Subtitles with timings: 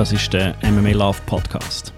[0.00, 1.92] Das ist der MMA Love Podcast.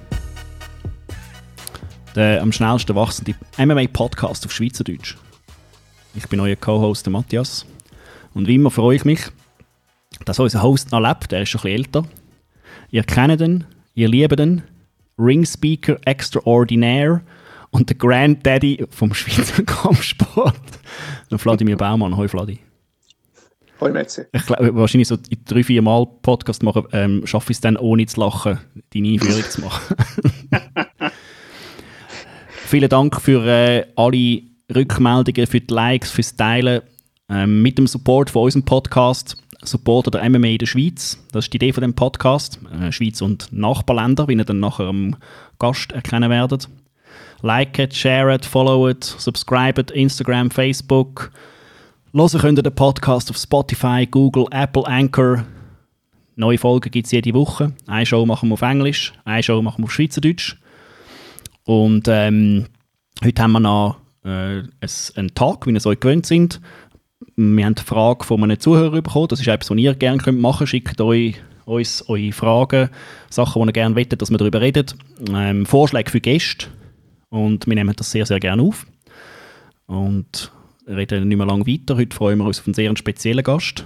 [2.16, 5.16] Der am schnellsten wachsende MMA Podcast auf Schweizerdeutsch.
[6.16, 7.64] Ich bin euer Co-Host Matthias.
[8.34, 9.20] Und wie immer freue ich mich,
[10.24, 11.32] dass unser Host noch lebt.
[11.32, 12.04] Er ist schon ein bisschen älter.
[12.90, 14.62] Ihr kennt ihn, ihr liebt ihn.
[15.16, 17.20] Ring Speaker Extraordinaire
[17.70, 20.56] und der Granddaddy vom Schweizer Kampfsport.
[21.30, 22.16] Vladimir Baumann.
[22.16, 22.58] Hoi Vladi.
[24.32, 28.06] Ich glaube, wahrscheinlich so drei, vier Mal Podcast machen, ähm, schaffe ich es dann ohne
[28.06, 28.58] zu lachen,
[28.92, 29.96] deine Einführung zu machen.
[32.66, 34.42] Vielen Dank für äh, alle
[34.74, 36.82] Rückmeldungen, für die Likes, fürs Teilen.
[37.28, 41.18] Ähm, mit dem Support von unserem Podcast supportet der MMA in der Schweiz.
[41.32, 42.58] Das ist die Idee von dem Podcast.
[42.80, 45.16] Äh, Schweiz und Nachbarländer, wie ihr dann nachher am
[45.58, 46.68] Gast erkennen werdet.
[47.42, 51.30] Liket, sharet, followet, subscribet, Instagram, Facebook.
[52.14, 55.46] Hören könnt ihr den Podcast auf Spotify, Google, Apple, Anchor.
[56.36, 57.72] Neue Folgen gibt es jede Woche.
[57.86, 60.58] Eine Show machen wir auf Englisch, eine Show machen wir auf Schweizerdeutsch.
[61.64, 62.66] Und ähm,
[63.24, 63.96] heute haben wir noch
[64.26, 64.62] äh,
[65.16, 66.60] einen Tag, wie ihr es euch gewöhnt sind.
[67.36, 69.28] Wir haben eine Frage von einem Zuhörer bekommen.
[69.28, 70.68] Das ist etwas, was ihr gerne machen könnt.
[70.68, 72.90] Schickt euch, uns eure Fragen,
[73.30, 74.84] Sachen, die ihr gerne wollt, dass wir darüber reden.
[75.34, 76.66] Ähm, Vorschläge für Gäste.
[77.30, 78.84] Und wir nehmen das sehr, sehr gerne auf.
[79.86, 80.52] Und
[80.86, 81.96] reden nicht mehr lange weiter.
[81.96, 83.84] Heute freuen wir uns auf einen sehr speziellen Gast.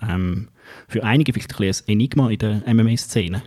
[0.00, 0.48] Ähm,
[0.88, 3.42] für einige vielleicht ein, ein Enigma in der MMA-Szene.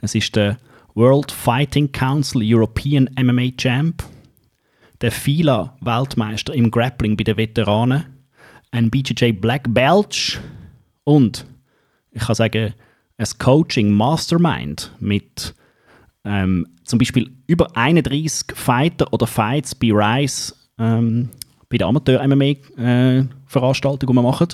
[0.00, 0.58] Es ist der
[0.94, 4.02] World Fighting Council European MMA Champ,
[5.00, 8.04] der FILA-Weltmeister im Grappling bei den Veteranen,
[8.70, 10.40] ein BJJ Black Belt
[11.04, 11.46] und,
[12.10, 12.74] ich kann sagen,
[13.16, 15.54] ein Coaching Mastermind mit
[16.24, 21.30] ähm, zum Beispiel über 31 Fighter oder Fights bei Rise ähm,
[21.68, 24.48] bei der Amateur-MMA-Veranstaltung, äh, die wir machen.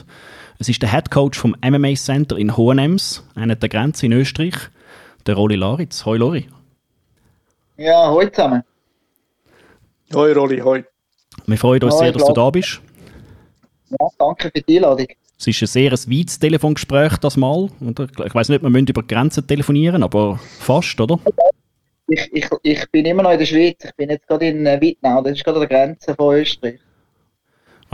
[0.59, 4.55] Es ist der Head Coach vom MMA Center in Hohenems, einer der Grenze in Österreich,
[5.27, 6.07] der Rolli Laritz.
[6.07, 6.47] Hoi Lori.
[7.77, 8.63] Ja, hoi zusammen.
[10.15, 10.85] Hoi Rolli, hoi.
[11.47, 12.81] Wir freuen uns hoi, sehr, dass du da bist.
[13.91, 15.09] Ja, danke für die Einladung.
[15.37, 17.69] Es ist ein sehr weites Telefongespräch das Mal.
[18.25, 21.19] Ich weiß nicht, wir müssen über Grenzen telefonieren, aber fast, oder?
[22.07, 23.85] Ich, ich, ich bin immer noch in der Schweiz.
[23.85, 26.79] Ich bin jetzt gerade in Wittnau, das ist gerade an der Grenze von Österreich.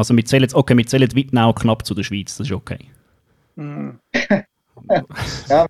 [0.01, 2.79] Also wir zählen, okay, wir zählen Wittnau knapp zu der Schweiz, das ist okay.
[3.57, 3.91] Mm.
[4.89, 5.67] ja,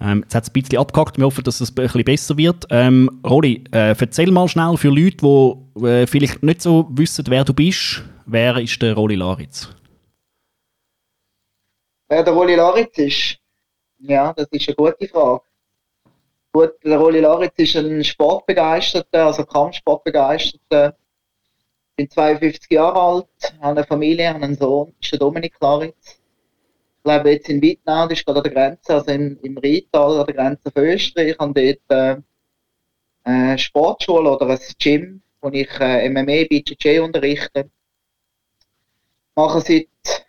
[0.00, 1.18] ähm, jetzt hat es ein bisschen abgehackt.
[1.18, 2.66] Wir hoffen, dass es ein bisschen besser wird.
[2.70, 7.44] Ähm, Roli, äh, erzähl mal schnell für Leute, die äh, vielleicht nicht so wissen, wer
[7.44, 8.02] du bist.
[8.24, 9.68] Wer ist der Roli Laritz?
[12.08, 13.36] Wer der Roli Laritz ist?
[13.98, 15.42] Ja, das ist eine gute Frage.
[16.52, 20.96] Gut, der Rolli Laritz ist ein Sportbegeisterter, also Kampfsportbegeisterter.
[21.94, 26.20] Bin 52 Jahre alt, habe eine Familie, habe einen Sohn, ist der Dominik Laritz.
[27.04, 30.20] Ich lebe jetzt in Wittnau, das ist gerade an der Grenze, also im, im Rheintal,
[30.20, 31.28] an der Grenze von Österreich.
[31.28, 32.22] Ich habe dort äh,
[33.22, 37.70] eine Sportschule oder ein Gym, wo ich äh, MMA, BJJ unterrichte.
[39.30, 40.26] Ich mache seit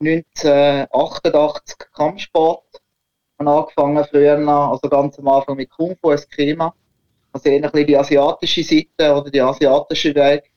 [0.00, 2.82] 1988 Kampfsport
[3.38, 6.74] habe angefangen früher, also ganz am Anfang mit Kung Fu als Klima.
[7.32, 10.50] Also eher ein bisschen die asiatische Seite oder die asiatische Weg.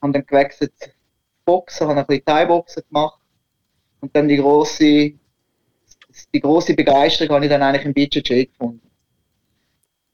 [0.00, 0.72] Habe dann gewechselt
[1.44, 3.20] Boxen, habe ein bisschen Thai-Boxen gemacht.
[4.00, 5.12] Und dann die große,
[6.34, 8.90] die große Begeisterung habe ich dann eigentlich im BJJ gefunden.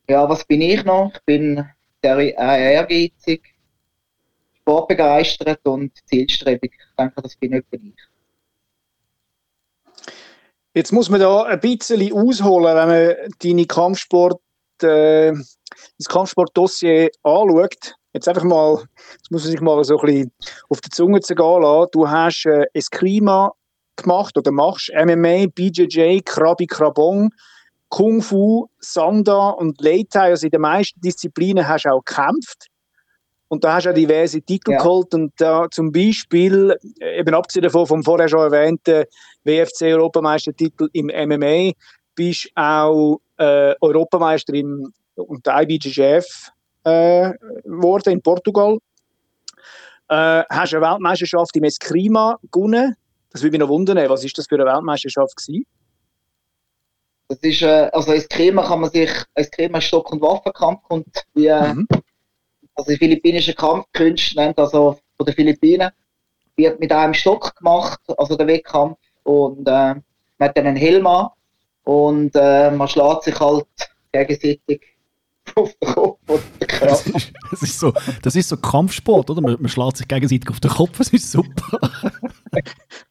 [0.08, 1.12] Ja, was bin ich noch?
[1.14, 1.64] Ich bin
[2.02, 3.54] sehr ehrgeizig,
[4.60, 6.72] sportbegeistert und zielstrebig.
[6.76, 8.11] Ich denke, das bin nicht ich.
[10.75, 14.41] Jetzt muss man da ein bisschen ausholen, wenn man deine Kampfsport,
[14.83, 15.33] äh,
[15.99, 17.94] das Kampfsportdossier anschaut.
[18.15, 20.33] Jetzt einfach mal, jetzt muss man sich mal so ein bisschen
[20.71, 21.88] auf die Zunge zu gehen lassen.
[21.93, 23.53] Du hast äh, Eskrima
[23.97, 27.30] gemacht oder machst MMA, BJJ, Krabi Krabong,
[27.91, 30.30] Kung Fu, Sanda und Leitai.
[30.30, 32.68] Also in den meisten Disziplinen hast du auch gekämpft.
[33.53, 34.78] Und da hast du ja diverse Titel ja.
[34.78, 39.04] geholt und da zum Beispiel, äh, eben abgesehen davon vom vorher schon erwähnten
[39.45, 41.72] WFC-Europameistertitel im MMA,
[42.15, 46.51] bist auch äh, Europameister im, und IBJJF
[46.84, 47.27] äh,
[48.07, 48.78] in Portugal.
[50.09, 52.97] Äh, hast eine Weltmeisterschaft im Eskrima gewonnen.
[53.33, 55.66] Das würde mich noch wundern, was ist das für eine Weltmeisterschaft gewesen?
[57.28, 61.75] Das ist, äh, also Eskrima kann man sich, Eskrima Stock- und Waffenkampf und wie, äh,
[61.75, 61.87] mhm
[62.74, 65.91] also die philippinische Kampfkünste nennt also von den Philippinen,
[66.57, 69.95] wird mit einem Stock gemacht, also der Wettkampf und äh,
[70.39, 71.28] man hat dann einen Helm an
[71.84, 73.66] und äh, man schlägt sich halt
[74.13, 74.80] gegenseitig
[75.57, 76.86] auf den Kopf oder den Körper.
[76.86, 77.92] Das ist, das ist, so,
[78.22, 79.41] das ist so Kampfsport, oder?
[79.41, 81.78] Man, man schlägt sich gegenseitig auf den Kopf, das ist super.
[82.53, 82.63] der,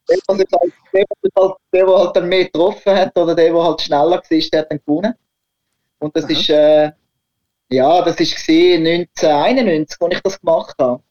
[0.07, 4.12] der, der, halt, der, der halt dann mehr getroffen hat oder der, der halt schneller
[4.12, 5.14] war, der hat dann gewonnen.
[6.00, 6.31] Und das Aha.
[6.31, 6.92] ist, äh,
[7.71, 11.01] ja, das ist 1991, als ich das gemacht habe.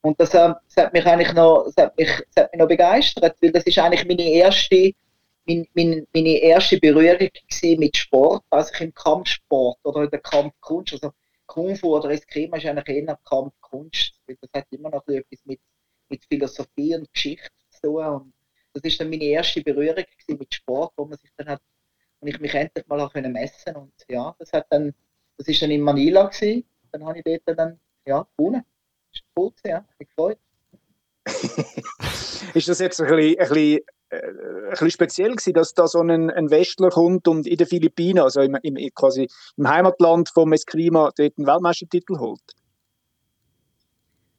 [0.00, 2.68] Und das, äh, das, hat mich eigentlich noch, das hat mich, das hat mich noch
[2.68, 4.92] begeistert, weil das ist eigentlich meine erste,
[5.46, 7.28] mein, mein, meine erste Berührung
[7.78, 10.94] mit Sport, also im Kampfsport oder in der Kampfkunst.
[10.94, 11.12] Also
[11.46, 15.60] Kung Fu oder Eskrima ist eigentlich eher Kampfkunst, weil das hat immer noch etwas mit,
[16.08, 18.04] mit Philosophie und Geschichte zu tun.
[18.04, 18.32] Und
[18.72, 21.60] das ist dann meine erste Berührung mit Sport, wo man sich dann hat,
[22.20, 24.94] und ich mich endlich mal können messen und ja, das hat dann,
[25.36, 28.64] das ist dann in Manila gewesen, dann habe ich dort dann, ja, gewonnen
[29.14, 30.38] ist cool, ja, mich gefreut.
[32.54, 36.00] ist das jetzt ein bisschen, ein bisschen, äh, ein bisschen speziell gewesen, dass da so
[36.00, 40.52] ein, ein Westler kommt und in den Philippinen, also im, im, quasi im Heimatland von
[40.52, 42.42] Eskrima, dort einen Weltmeistertitel holt?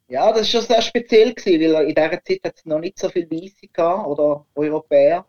[0.08, 2.98] Ja, das war schon sehr speziell, gewesen, weil in dieser Zeit hat es noch nicht
[2.98, 5.26] so viele Weiße gehabt, oder Europäer,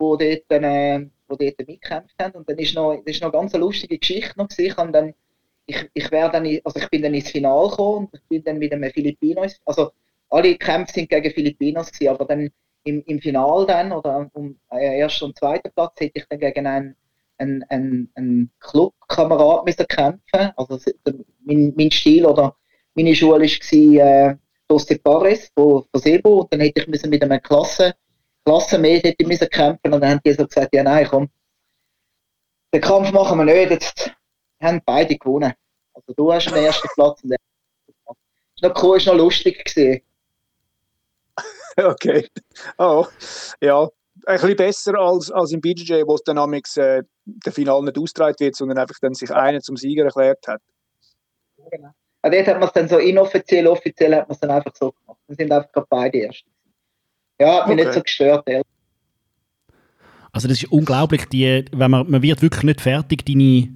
[0.00, 2.34] die dort, äh, wo dort mitgekämpft haben.
[2.34, 4.48] Und dann ist noch, das ist noch eine ganz lustige Geschichte noch.
[4.56, 5.14] Ich dann
[5.66, 8.72] ich, ich, dann, also ich bin dann ins Finale gekommen und ich bin dann mit
[8.72, 9.90] einem Filipinos, also
[10.30, 12.50] alle Kämpfe sind gegen Filipinos gewesen, aber dann
[12.84, 16.66] im, im Finale dann, oder um äh, ersten und zweiten Platz, hätte ich dann gegen
[16.66, 16.96] einen,
[17.38, 20.52] einen, einen, einen Clubkamerad kämpfen.
[20.56, 20.78] Also
[21.44, 22.56] mein, mein Stil oder
[22.94, 24.36] meine Schule war äh,
[24.68, 25.00] Dos de
[25.54, 27.40] von, von Sebo und dann hätte ich müssen mit einem
[28.46, 31.28] Klasse, Klassenmädchen hätte müssen kämpfen und dann haben die so gesagt, ja nein, komm,
[32.72, 34.12] den Kampf machen wir nicht, jetzt
[34.62, 35.52] haben beide gewonnen.
[35.92, 37.38] Also du hast den ersten Platz und der
[38.54, 40.00] ist noch cool, ist noch lustig gewesen.
[41.76, 42.28] okay.
[42.78, 43.06] Oh,
[43.60, 43.88] ja.
[44.26, 47.98] Ein bisschen besser als, als im BJJ, wo es dann amigs, äh, der Final nicht
[47.98, 50.62] ausgetragen wird, sondern einfach dann sich einer zum Sieger erklärt hat.
[51.70, 51.90] Genau.
[52.24, 54.92] Ja, dort hat man es dann so inoffiziell, offiziell hat man es dann einfach so
[54.92, 55.20] gemacht.
[55.26, 56.50] Wir sind einfach gerade beide Ersten.
[57.40, 57.84] Ja, hat mich okay.
[57.84, 58.66] nicht so gestört, ehrlich.
[60.32, 63.68] Also das ist unglaublich, die, wenn man, man wird wirklich nicht fertig, deine,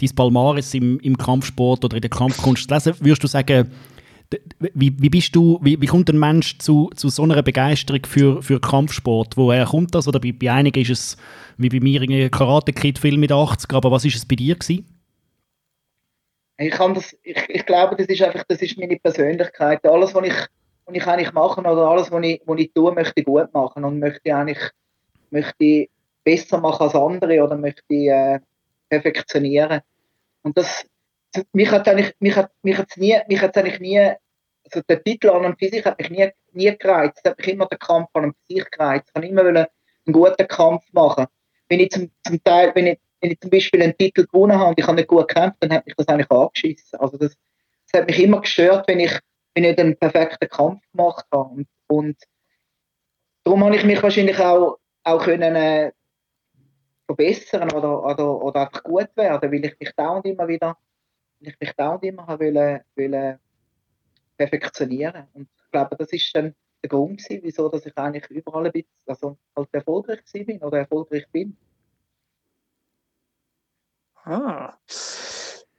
[0.00, 2.94] dein Palmares im, im Kampfsport oder in der Kampfkunst zu lesen.
[2.98, 3.70] Würdest du sagen,
[4.58, 8.42] wie, wie bist du, wie, wie kommt ein Mensch zu, zu so einer Begeisterung für,
[8.42, 9.36] für Kampfsport?
[9.36, 10.08] Woher kommt das?
[10.08, 11.16] Oder bei, bei einigen ist es,
[11.56, 14.86] wie bei mir, ein Karate-Kid-Film mit 80, aber was ist es bei dir gewesen?
[16.58, 19.86] Ich, kann das, ich, ich glaube, das ist einfach, das ist meine Persönlichkeit.
[19.86, 20.34] Alles, was ich,
[20.88, 23.84] was ich eigentlich machen oder alles, was ich, was ich tue, möchte ich gut machen
[23.84, 24.58] und möchte eigentlich
[25.30, 25.88] möchte
[26.24, 28.40] besser machen als andere oder möchte ich äh,
[28.88, 29.80] perfektionieren.
[30.42, 30.86] Und das,
[31.52, 35.28] mich hat eigentlich, mich hat, mich hat's nie, mich hat's eigentlich nie, also der Titel
[35.28, 37.20] an und für sich hat mich nie, nie gereizt.
[37.22, 39.08] Es hat mich immer der Kampf an und für sich gereizt.
[39.08, 39.66] Ich kann immer einen
[40.10, 41.26] guten Kampf machen.
[41.68, 44.70] Wenn ich zum, zum Teil, wenn ich, wenn ich zum Beispiel einen Titel gewonnen habe
[44.70, 46.98] und ich habe nicht gut gekämpft, dann hat mich das eigentlich angeschissen.
[46.98, 47.36] Also das,
[47.90, 49.18] das hat mich immer gestört, wenn ich,
[49.58, 51.50] wenn ich einen perfekten Kampf gemacht habe.
[51.50, 52.16] Und, und
[53.42, 55.92] darum habe ich mich wahrscheinlich auch, auch können, äh,
[57.06, 60.78] verbessern oder, oder, oder einfach gut werden, weil ich mich dauernd immer wieder,
[61.40, 62.52] ich mich dauernd immer habe
[62.94, 63.40] wollen,
[64.36, 65.26] perfektionieren.
[65.32, 68.72] Und ich glaube, das ist dann der Grund gewesen, wieso dass ich eigentlich überall ein
[68.72, 71.56] bisschen, also halt erfolgreich bin oder erfolgreich bin.
[74.24, 74.78] Ah.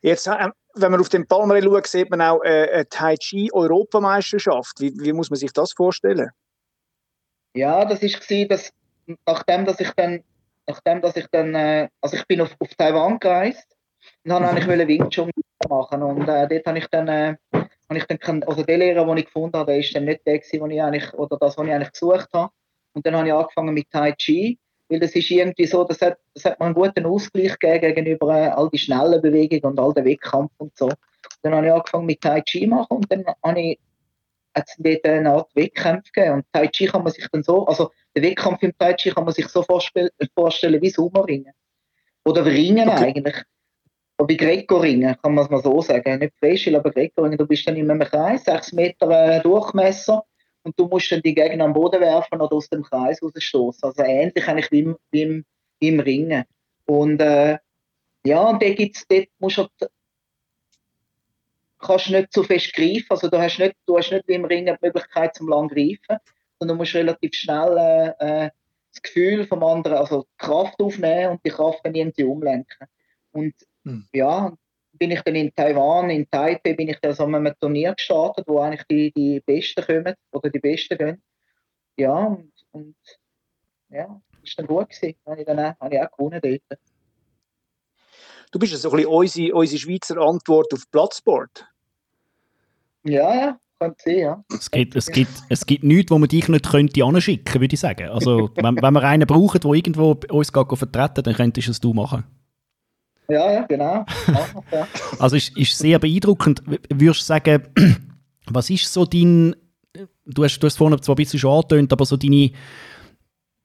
[0.01, 3.49] Jetzt, äh, wenn man auf den Palmare schaut, sieht man auch äh, eine Tai Chi
[3.51, 4.79] Europameisterschaft.
[4.79, 6.29] Wie, wie muss man sich das vorstellen?
[7.53, 8.71] Ja, das war, dass
[9.25, 10.23] nachdem dass ich dann
[10.69, 13.75] nachdem dass ich dann, äh, also ich bin auf, auf Taiwan gereist
[14.23, 14.87] und habe eigentlich mhm.
[14.87, 15.31] Wing Chun
[15.67, 19.17] machen und äh, dort habe ich dann, äh, habe ich dann, also der Lehrer, den
[19.17, 21.73] ich gefunden habe, der ist dann nicht der gewesen, ich eigentlich, oder das, was ich
[21.73, 22.51] eigentlich gesucht habe.
[22.93, 24.57] Und dann habe ich angefangen mit Tai Chi,
[24.89, 28.36] weil das ist irgendwie so, das hat, das hat mir einen guten Ausgleich gegeben gegenüber
[28.36, 30.89] äh, all die schnellen Bewegungen und all den Wettkampf und so.
[31.41, 33.79] Dann habe ich angefangen mit Tai Chi machen und dann habe ich
[34.55, 36.36] hat es dort eine Art Wettkampf gegeben.
[36.36, 39.25] Und Tai Chi kann man sich dann so, also der Wettkampf im Tai Chi kann
[39.25, 41.53] man sich so vorstellen, vorstellen wie Sumo-Ringen.
[42.25, 43.05] Oder Ringen okay.
[43.05, 43.36] eigentlich.
[44.19, 46.19] Oder wie Greco-Ringen, kann man es mal so sagen.
[46.19, 47.38] Nicht Freistil, aber Greco-Ringen.
[47.38, 50.25] Du bist dann in einem Kreis, 6 Meter äh, Durchmesser
[50.63, 53.83] und du musst dann die Gegner am Boden werfen oder aus dem Kreis rausstoßen.
[53.83, 55.45] Also ähnlich eigentlich wie im, wie im,
[55.79, 56.43] im Ringen.
[56.85, 57.57] Und äh,
[58.25, 59.67] ja, und dort, gibt's, dort musst du
[61.79, 63.07] kannst nicht zu fest greifen.
[63.09, 66.19] Also du hast nicht, du hast nicht wie im Ringen die Möglichkeit zum lang greifen,
[66.59, 67.77] sondern du musst relativ schnell
[68.19, 68.49] äh, äh,
[68.91, 72.87] das Gefühl vom anderen, also die Kraft aufnehmen und die Kraft dann irgendwie umlenken.
[73.31, 73.53] Und
[73.85, 74.07] hm.
[74.11, 74.53] ja,
[74.99, 78.59] bin ich dann in Taiwan, in Taipei, bin ich dann so einem Turnier gestartet, wo
[78.59, 81.21] eigentlich die, die Besten kommen oder die Besten gehen.
[81.97, 82.95] Ja, und, und
[83.89, 85.15] ja, ist dann gut gewesen.
[85.25, 86.79] Habe ich dann auch, habe ich auch gewonnen dort.
[88.51, 91.65] Du bist ja so ein bisschen unsere, unsere Schweizer Antwort auf Platzsport.
[93.03, 94.43] Ja, ja, könnte sein, ja.
[94.49, 97.79] Es gibt, es gibt, es gibt nichts, wo man dich nicht könnte anschicken, würde ich
[97.79, 98.09] sagen.
[98.09, 102.25] Also, wenn, wenn wir einen brauchen, der irgendwo uns vertreten, dann könntest es du machen.
[103.29, 104.05] Ja, ja, genau.
[104.71, 104.88] Ja,
[105.19, 106.63] Also, ist, ist sehr beeindruckend.
[106.65, 107.63] Würdest du sagen,
[108.48, 109.55] was ist so dein,
[110.25, 112.51] du hast, du hast vorhin zwar ein bisschen schon angetönt, aber so deine,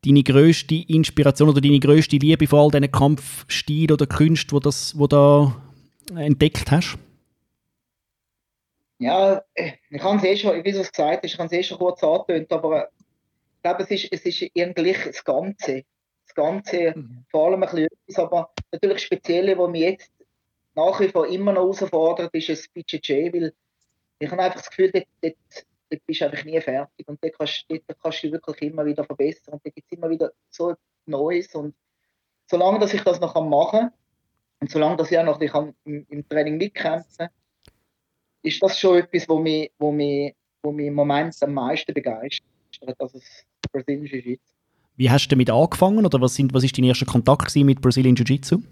[0.05, 4.99] deine grösste Inspiration oder deine grösste Liebe vor all diesen Kampfstil oder Künsten, wo das,
[4.99, 5.57] wo da
[6.15, 6.99] entdeckt hast?
[8.99, 11.63] Ja, ich habe es eh schon, wie du es gesagt hast, ich habe es eh
[11.63, 12.89] schon kurz angetönt, aber
[13.57, 15.85] ich glaube, es ist, es ist irgendwie das Ganze.
[16.35, 16.95] Das Ganze,
[17.31, 20.13] vor allem ein bisschen etwas, aber natürlich Spezielle, was mich jetzt
[20.75, 23.55] nach wie vor immer noch herausfordert, ist ein BJJ, weil
[24.19, 25.37] ich habe einfach das Gefühl, dort, dort,
[25.91, 28.85] dort bist du einfach nie fertig und dort kannst, dort kannst du dich wirklich immer
[28.85, 30.75] wieder verbessern und dort gibt es immer wieder so
[31.07, 31.75] Neues und
[32.47, 33.93] solange dass ich das noch machen kann
[34.61, 37.29] und solange dass ich auch noch ich kann im, im Training mitkämpfen kann,
[38.43, 42.45] ist das schon etwas, wo mich, wo mich, wo mich im Moment am meisten begeistert,
[42.99, 44.54] also das brasilianische Jiu-Jitsu.
[44.97, 48.15] Wie hast du damit angefangen oder was, sind, was ist dein erster Kontakt mit Brazilian
[48.15, 48.63] Jiu-Jitsu?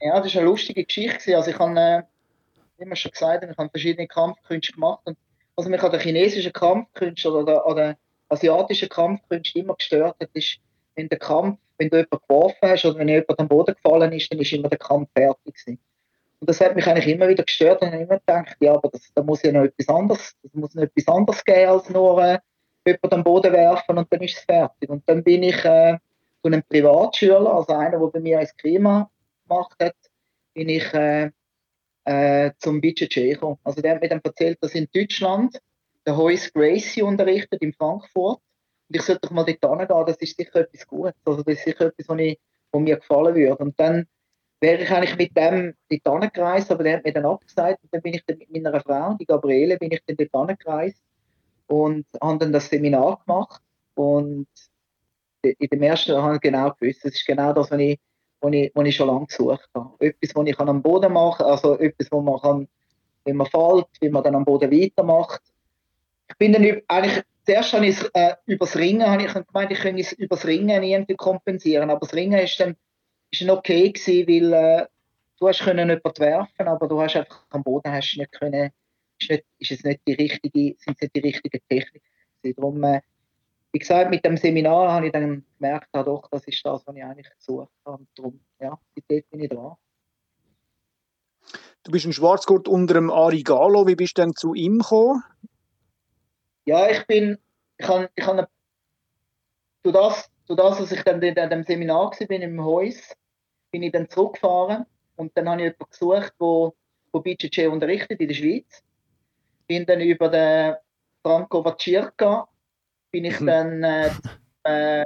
[0.00, 1.34] Ja, das war eine lustige Geschichte.
[1.36, 2.02] Also ich habe, äh,
[2.78, 5.00] wie wir schon gesagt haben, ich habe verschiedene Kampfkünste gemacht.
[5.04, 5.16] Und
[5.56, 7.96] was mich an der chinesischen Kampfkünste oder der, an der
[8.28, 10.58] asiatischen Kampfkünste immer gestört hat, ist,
[10.94, 14.30] wenn der Kampf, wenn du jemanden geworfen hast oder wenn jemand am Boden gefallen ist,
[14.30, 15.78] dann ist immer der Kampf fertig gewesen.
[16.40, 18.90] Und das hat mich eigentlich immer wieder gestört und ich habe immer gedacht, ja, aber
[18.90, 22.22] das, da muss ja noch etwas anderes, das muss noch etwas anderes geben als nur
[22.22, 22.38] äh,
[22.86, 24.88] jemand am Boden werfen und dann ist es fertig.
[24.90, 25.98] Und dann bin ich äh,
[26.42, 29.10] zu einem Privatschüler, also einer, der bei mir ins Klima
[29.48, 29.96] gemacht hat,
[30.52, 31.30] bin ich äh,
[32.04, 33.58] äh, zum BJJ gekommen.
[33.64, 35.60] Also der hat mir dann erzählt, dass in Deutschland
[36.06, 38.40] der Hoyce Gracie unterrichtet in Frankfurt.
[38.88, 41.14] Und ich sollte doch mal dort hingehen, das ist sicher etwas Gutes.
[41.24, 42.38] Also das ist sicher etwas, was, ich,
[42.70, 43.56] was mir gefallen würde.
[43.56, 44.06] Und dann
[44.60, 45.74] wäre ich eigentlich mit dem
[46.04, 47.82] dort hingereist, aber der hat mir dann abgesagt.
[47.82, 51.02] Und dann bin ich dann mit meiner Frau, die Gabriele, bin ich dann dort hingereist
[51.66, 53.62] und habe dann das Seminar gemacht.
[53.94, 54.48] Und
[55.42, 57.98] in dem ersten habe ich genau gewusst, das ist genau das, was ich,
[58.40, 59.94] was ich, was ich schon lange gesucht habe.
[59.98, 62.68] Etwas, was ich am Boden machen kann, also etwas, wo man kann,
[63.24, 65.42] wenn man fällt, wie man dann am Boden weitermacht.
[66.28, 69.78] Ich bin dann eigentlich, zuerst habe ich es äh, übers Ringen, habe ich gemeint, ich
[69.78, 72.76] könnte es übers Ringen irgendwie kompensieren, aber das Ringen ist dann,
[73.30, 74.86] ist dann okay gewesen, weil äh,
[75.38, 78.70] du hast können jemanden werfen, aber du hast einfach am Boden hast nicht können,
[79.20, 82.06] ist, nicht, ist es nicht die richtige, sind es nicht die richtigen Techniken.
[82.56, 83.00] Darum, äh,
[83.72, 86.96] wie gesagt, mit dem Seminar habe ich dann gemerkt, ah, doch, das ist das, was
[86.96, 87.98] ich eigentlich gesucht habe.
[87.98, 89.76] Und darum, ja, seitdem bin ich dran.
[91.82, 93.86] Du bist ein Schwarzgurt unter dem Ari Gallo.
[93.86, 95.22] Wie bist du denn zu ihm gekommen?
[96.66, 97.38] Ja, ich bin,
[97.76, 98.48] ich habe, ich habe,
[99.82, 103.14] durch das, durch das, dass ich dann in dem Seminar war, bin im Haus,
[103.70, 106.74] bin ich dann zurückgefahren und dann habe ich jemanden gesucht, wo,
[107.12, 108.82] wo BJJ unterrichtet in der Schweiz.
[109.66, 110.74] Bin dann über den
[111.22, 112.48] Franco Vacirca,
[113.10, 113.46] bin ich Mhm.
[113.46, 114.10] dann äh,
[114.64, 115.04] äh,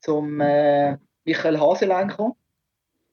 [0.00, 2.34] zum äh, Michael Haselein gekommen.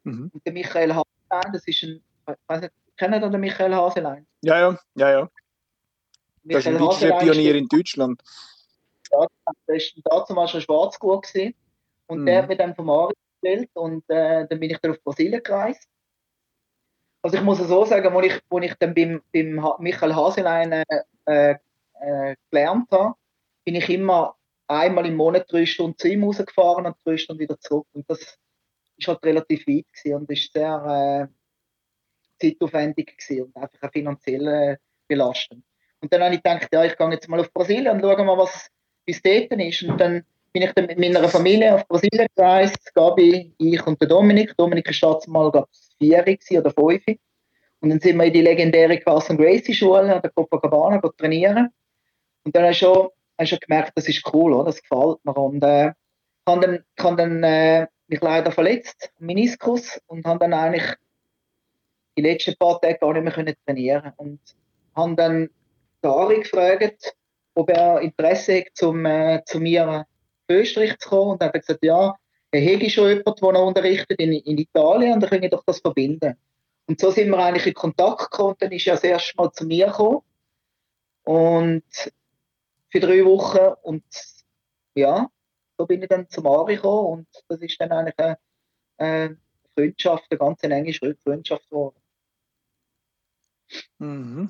[0.03, 0.32] Mhm.
[0.34, 4.25] Und der Michael Haselein, das ist ein, ich weiß nicht, kennt ihr den Michael Haselein?
[4.41, 5.29] Ja, ja, ja, ja.
[6.44, 8.22] Das ist ein BJJ-Pionier in Deutschland.
[9.12, 9.25] ja,
[9.67, 11.56] der ist damals schon Schwarzgurt gewesen.
[12.08, 12.25] Und Mhm.
[12.25, 15.44] der hat mir dann vom Ari erzählt und äh, dann bin ich dann auf Brasilien
[15.44, 15.89] gereist.
[17.22, 20.16] Also ich muss es so sagen, als ich, wo ich dann beim, beim Ha- Michael
[20.16, 20.72] Haselein
[21.26, 21.56] äh,
[22.00, 23.16] äh, gelernt habe,
[23.66, 24.36] bin ich immer
[24.68, 27.88] einmal im Monat drei Stunden zu ihm rausgefahren und drei Stunden wieder zurück.
[27.94, 28.38] Und das
[28.98, 31.34] ist halt relativ weit und ist sehr äh,
[32.40, 35.64] zeitaufwendig und einfach auch finanziell äh, belastend.
[36.00, 38.38] Und dann habe ich gedacht, ja, ich gehe jetzt mal auf Brasilien und schaue mal,
[38.38, 38.70] was
[39.06, 39.84] bis dort ist.
[39.84, 44.08] Und dann bin ich dann mit meiner Familie auf Brasilien gereist, Gabi, ich und der
[44.08, 44.56] Dominik.
[44.56, 46.24] Dominik war damals mal, glaube ich, vier
[46.60, 47.04] oder fünf.
[47.80, 51.70] Und dann sind wir in die legendäre Carson Gracie Schule an der Copacabana trainieren.
[52.44, 53.10] Und dann habe ich schon,
[53.60, 54.66] gemerkt, das ist cool, oder?
[54.66, 55.38] das gefällt mir.
[55.38, 55.92] Und äh,
[56.48, 60.96] habe dann, dann äh, mich leider verletzt, Meniskus, und habe dann eigentlich
[62.18, 64.39] die letzten paar Tage gar nicht mehr können trainieren Und
[64.96, 65.50] habe dann
[66.01, 67.16] Dari gefragt,
[67.54, 70.06] ob er Interesse hat, zum, äh, zu mir nach
[70.50, 71.32] Österreich zu kommen.
[71.32, 72.16] Und dann hat gesagt, ja,
[72.51, 75.80] hätte schon jemanden, der noch unterrichtet in, in Italien und dann können wir doch das
[75.80, 76.36] verbinden.
[76.88, 78.51] Und so sind wir eigentlich in Kontakt gekommen.
[78.51, 80.22] Und dann ist er das erste Mal zu mir gekommen.
[81.24, 81.84] Und
[82.89, 83.75] für drei Wochen.
[83.84, 84.04] Und
[84.96, 85.30] ja,
[85.77, 87.20] so bin ich dann zum Ari gekommen.
[87.20, 88.38] Und das ist dann eigentlich eine,
[88.98, 89.38] eine
[89.75, 91.98] Freundschaft, eine ganz enge Freundschaft geworden.
[93.98, 94.50] Mhm.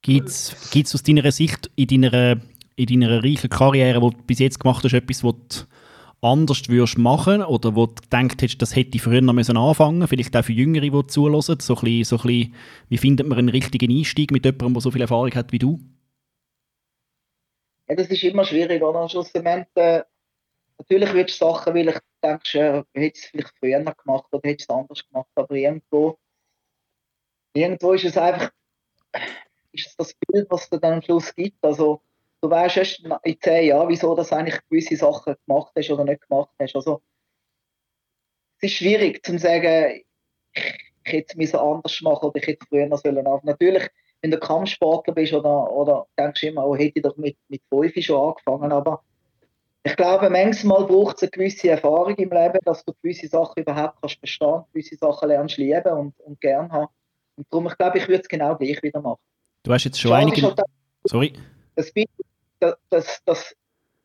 [0.00, 2.40] Gibt es aus deiner Sicht in deiner,
[2.76, 5.64] in deiner reichen Karriere, die du bis jetzt gemacht hast, etwas, was du
[6.22, 10.06] anders würdest machen oder wo du gedacht hättest, das hätte ich früher noch müssen anfangen
[10.08, 11.42] Vielleicht auch für Jüngere, die zuhören.
[11.42, 12.54] So ein bisschen, so ein bisschen,
[12.88, 15.80] wie findet man einen richtigen Einstieg mit jemandem, der so viel Erfahrung hat wie du?
[17.88, 19.08] Ja, das ist immer schwierig, oder?
[19.08, 20.02] Schlussendlich, äh,
[20.78, 24.70] natürlich willst du Sachen, weil ich denkst, äh, hättest es vielleicht früher gemacht oder hättest
[24.70, 26.18] es anders gemacht, aber irgendwo,
[27.52, 28.50] irgendwo ist es einfach,
[29.72, 31.64] ist es das Bild, was du dann am Schluss gibt.
[31.64, 32.02] Also,
[32.46, 36.26] du weißt erst in zehn Jahren, wieso du eigentlich gewisse Sachen gemacht hast oder nicht
[36.28, 36.76] gemacht hast.
[36.76, 37.02] Also,
[38.58, 40.02] es ist schwierig zu sagen,
[40.52, 43.26] ich hätte es anders machen oder ich hätte früher noch sollen.
[43.42, 43.88] Natürlich,
[44.22, 47.62] wenn du Kampfsportler bist oder, oder denkst du immer, oh, hätte ich doch mit, mit
[47.68, 49.02] 5 schon angefangen, aber
[49.84, 54.00] ich glaube, manchmal braucht es eine gewisse Erfahrung im Leben, dass du gewisse Sachen überhaupt
[54.00, 56.92] kannst verstehen, gewisse Sachen lernst lieben und, und gern haben.
[57.36, 59.20] Und darum, ich glaube, ich würde es genau gleich wieder machen.
[59.62, 60.42] Du hast jetzt schon Schade einige...
[60.42, 60.60] Halt,
[61.04, 61.32] Sorry.
[61.76, 62.06] Das, das,
[62.60, 63.56] das, das,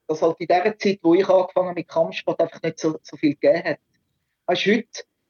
[0.08, 3.17] das halt in der Zeit, wo ich angefangen habe mit Kampfsport, einfach nicht so, so
[3.17, 3.79] viel gegeben hat.
[4.48, 4.88] Weißt, heute,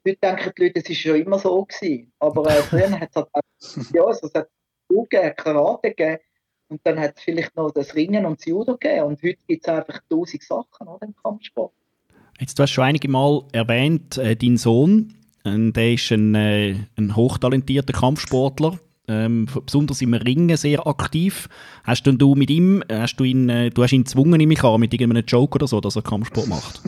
[0.08, 2.12] heute denken die Leute, es war schon immer so gewesen.
[2.20, 3.42] Aber äh, früher hat es halt auch,
[3.94, 4.50] ja, also es hat
[4.90, 6.18] gegeben, Karate gegeben.
[6.70, 9.08] Und dann hat es vielleicht noch das Ringen und das Judo gegeben.
[9.08, 11.74] Und heute gibt es einfach tausend Sachen oder, im Kampfsport.
[12.40, 16.76] Jetzt, du hast schon einige Mal erwähnt, äh, dein Sohn, äh, der ist ein, äh,
[16.98, 18.80] ein hochtalentierter Kampfsportler.
[19.12, 21.50] Ähm, besonders im Ringen sehr aktiv.
[21.84, 24.64] Hast denn du mit ihm, hast du ihn, äh, du hast ihn gezwungen, in mich
[24.64, 26.82] an, mit irgendeinem Joke oder so, dass er Kampfsport macht?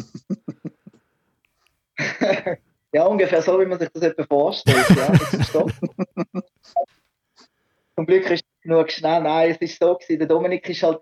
[2.94, 4.90] ja, ungefähr so, wie man sich das etwa vorstellt.
[4.90, 5.68] Ja, das ist so.
[7.96, 9.22] Zum Glück ist es genug schnell.
[9.22, 10.20] Nein, es ist so gewesen.
[10.20, 11.02] Der Dominik ist halt,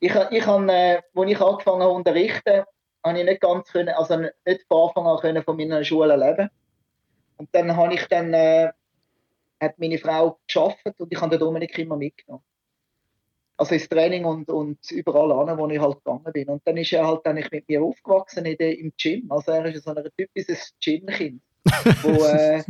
[0.00, 2.64] ich, ich habe, äh, als ich angefangen habe zu unterrichten,
[3.04, 6.50] habe ich nicht ganz können, also nicht von Anfang an können von meiner Schule leben.
[7.36, 8.70] Und dann habe ich dann, äh,
[9.60, 12.44] hat meine Frau geschafft und ich habe den Dominik immer mitgenommen.
[13.56, 16.48] Also ins Training und, und überall an, wo ich halt gegangen bin.
[16.48, 19.30] Und dann ist er halt eigentlich mit mir aufgewachsen in der, im Gym.
[19.30, 21.42] Also er ist so ein typisches Gymkind,
[22.02, 22.62] wo, äh,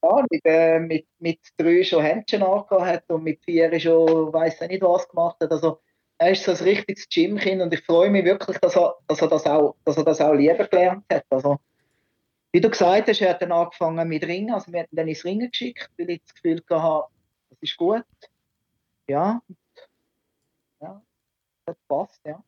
[0.00, 4.82] Ahnung, äh, mit, mit drei schon Händchen angehabt hat und mit vier schon weiß nicht
[4.82, 5.50] was gemacht hat.
[5.50, 5.80] Also
[6.18, 9.28] er ist so ein richtiges Gymkind und ich freue mich wirklich, dass er, dass er,
[9.28, 11.24] das, auch, dass er das auch lieber gelernt hat.
[11.30, 11.58] Also,
[12.52, 15.08] wie du gesagt hast, er hat dann angefangen mit Ringen, also wir haben ihn dann
[15.08, 17.08] ins Ringen geschickt, weil ich das Gefühl hatte,
[17.50, 18.04] das ist gut.
[19.08, 19.40] Ja,
[20.80, 21.02] ja,
[21.66, 22.42] das passt, ja.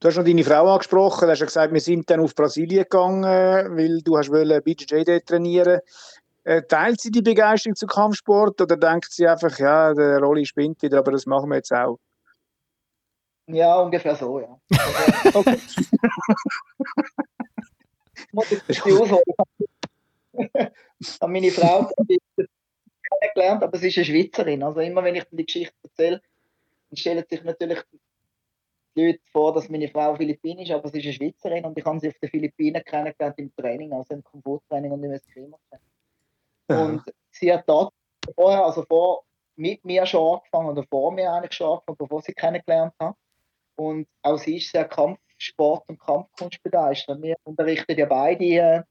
[0.00, 2.82] Du hast noch deine Frau angesprochen, du hast ja gesagt, wir sind dann auf Brasilien
[2.82, 5.80] gegangen, weil du hast BJJ trainieren
[6.44, 10.82] äh, Teilt sie die Begeisterung zum Kampfsport oder denkt sie einfach, ja, der Rolli spinnt
[10.82, 11.98] wieder, aber das machen wir jetzt auch?
[13.46, 14.58] Ja, ungefähr so, ja.
[15.24, 15.58] Also, okay.
[18.68, 19.22] Das ausholen.
[21.26, 21.90] meine Frau
[23.20, 24.62] kennengelernt, aber sie ist eine Schweizerin.
[24.62, 26.22] Also immer wenn ich die Geschichte erzähle,
[26.90, 27.80] dann stellt sich natürlich
[28.94, 31.84] die Leute vor, dass meine Frau Philippinisch ist, aber sie ist eine Schweizerin und ich
[31.84, 35.58] habe sie auf den Philippinen kennengelernt im Training, also im Komforttraining und im Eskrima.
[36.68, 36.84] Ja.
[36.84, 37.88] Und sie hat da
[38.34, 39.24] vorher, also vor,
[39.56, 43.16] mit mir schon angefangen oder vor mir eigentlich schon angefangen, bevor sie kennengelernt habe.
[43.76, 44.84] Und auch sie ist sehr
[45.42, 47.20] Kampfsport und Kampfkunst begeistert.
[47.20, 48.82] Wir unterrichten ja beide äh,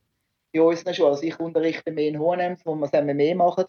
[0.52, 1.12] in unseren Schulen.
[1.12, 3.66] Also ich unterrichte mehr in Hohenems, wo wir das MMA machen.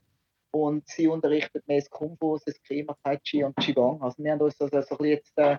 [0.51, 4.03] Und sie unterrichtet mehr das Kung Fu, das Eskrima, Tai Chi und Qigong.
[4.03, 5.57] Also wir haben uns das also jetzt äh,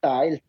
[0.00, 0.42] teilt.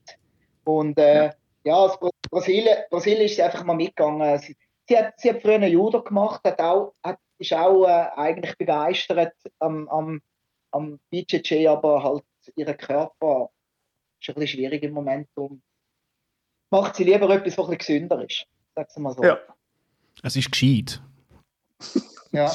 [0.64, 1.32] Und äh,
[1.64, 4.40] ja, also Brasilien, Brasilien ist sie einfach mal mitgegangen.
[4.40, 8.10] Sie, sie, hat, sie hat früher einen Judo gemacht, hat auch, hat, ist auch äh,
[8.16, 10.22] eigentlich begeistert am, am,
[10.72, 12.24] am BJJ, aber halt
[12.56, 13.52] ihr Körper
[14.20, 15.28] ist ein bisschen schwierig im Moment.
[15.36, 15.62] Und
[16.72, 18.46] macht sie lieber etwas, was ein bisschen gesünder ist.
[18.76, 19.24] Sag's mal so.
[19.24, 19.38] Ja.
[20.24, 21.02] Es ist gescheit.
[22.32, 22.52] ja.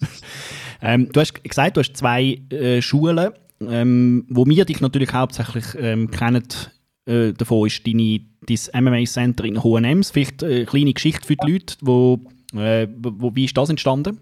[0.82, 5.64] ähm, du hast gesagt, du hast zwei äh, Schulen ähm, wo wir dich natürlich hauptsächlich
[5.78, 6.46] ähm, kennen,
[7.06, 10.10] äh, davon ist deine, dein MMA-Center in H&M's.
[10.10, 12.20] Vielleicht eine äh, kleine Geschichte für die Leute, wo,
[12.54, 14.20] äh, wo, wie ist das entstanden?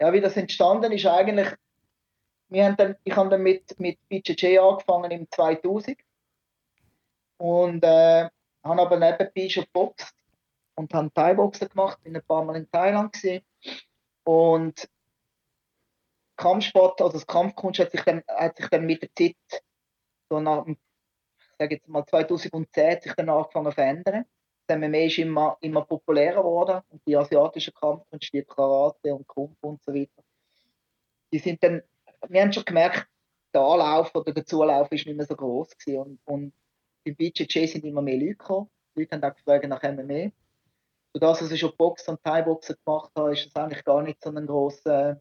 [0.00, 1.48] Ja, wie das entstanden ist eigentlich,
[2.48, 5.96] wir haben dann, ich habe dann mit, mit BJJ angefangen im 2000
[7.40, 8.28] und äh,
[8.62, 10.14] habe aber nebenbei schon geboxt
[10.74, 13.42] und habe Thai-Boxen gemacht, bin ein paar Mal in Thailand gesehen
[14.24, 14.88] und
[16.36, 19.36] Kampfsport, also das Kampfkunst hat sich dann, hat sich dann mit der Zeit,
[20.28, 20.76] so nach, ich
[21.58, 24.24] sage jetzt mal 2010, hat sich dann angefangen zu verändern.
[24.66, 29.56] Das MMA ist immer, immer populärer geworden und die asiatischen Kampfkunst, wie Karate und Kung
[29.60, 30.22] und so weiter,
[31.32, 31.82] die sind dann,
[32.28, 33.06] wir haben schon gemerkt,
[33.52, 36.52] der Anlauf oder der Zulauf ist nicht mehr so groß gewesen und, und
[37.04, 38.70] im BJJ sind immer mehr Leute gekommen.
[38.94, 40.30] Die Leute haben auch gefragt nach MMA.
[41.12, 44.22] Für das, was ich schon Boxen und Thai-Boxen gemacht habe, ist es eigentlich gar nicht
[44.22, 45.20] so ein grosser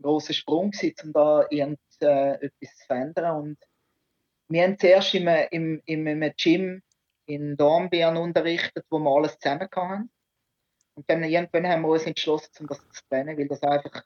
[0.00, 3.36] großer Sprung gewesen, um da irgendetwas äh, zu verändern.
[3.36, 3.58] Und
[4.48, 6.82] wir haben zuerst im, im, im, im Gym
[7.26, 10.10] in Dornbirn unterrichtet, wo wir alles zusammen hatten.
[10.94, 14.02] Und dann irgendwann haben wir uns entschlossen, um das zu trennen, weil das einfach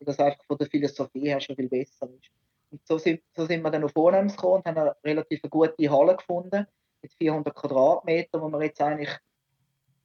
[0.00, 2.30] das einfach von der Philosophie her schon viel besser ist.
[2.72, 5.90] Und so sind, so sind wir dann auf Vornehmens gekommen und haben eine relativ gute
[5.90, 6.66] Halle gefunden,
[7.02, 9.10] mit 400 Quadratmetern, wo wir jetzt eigentlich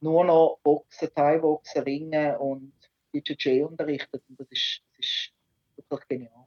[0.00, 2.72] nur noch Boxen, Thai-Boxen, Ringen und
[3.10, 4.22] BJJ unterrichtet.
[4.28, 5.32] Und das ist, das ist
[5.90, 6.44] wirklich genial.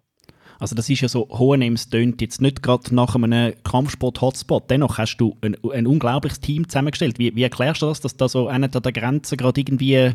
[0.59, 4.69] Also das ist ja so, Hohenems tönt jetzt nicht gerade nach einem Kampfsport-Hotspot.
[4.69, 7.17] Dennoch hast du ein, ein unglaubliches Team zusammengestellt.
[7.17, 10.13] Wie, wie erklärst du das, dass da so einer der Grenzen gerade irgendwie äh,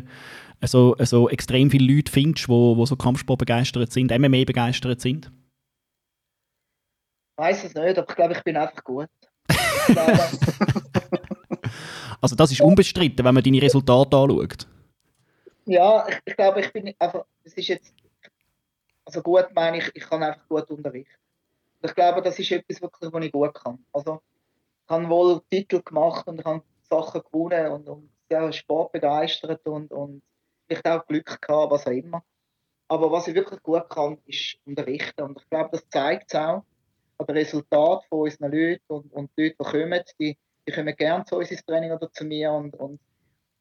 [0.63, 5.31] so, so extrem viele Leute findest, wo, wo so Kampfsport begeistert sind, MMA begeistert sind?
[7.37, 9.09] Ich weiß es nicht, aber ich glaube, ich bin einfach gut.
[12.21, 14.67] also das ist unbestritten, wenn man deine Resultate anschaut.
[15.65, 17.93] Ja, ich, ich glaube, ich bin einfach, es ist jetzt
[19.07, 21.15] also gut meine ich, ich kann einfach gut unterrichten.
[21.81, 23.79] Und ich glaube, das ist etwas wirklich, was ich gut kann.
[23.93, 24.21] Also
[24.85, 29.65] ich habe wohl Titel gemacht und ich habe Sachen gewonnen und, und sehr Sport begeistert
[29.65, 30.21] und, und
[30.67, 32.21] vielleicht auch Glück gehabt, was auch immer.
[32.89, 35.21] Aber was ich wirklich gut kann, ist unterrichten.
[35.21, 36.63] Und ich glaube, das zeigt es auch
[37.17, 40.95] an den Resultaten von unseren Leuten und, und die Leute, die kommen, die, die kommen
[40.95, 42.99] gerne zu uns ins Training oder zu mir und, und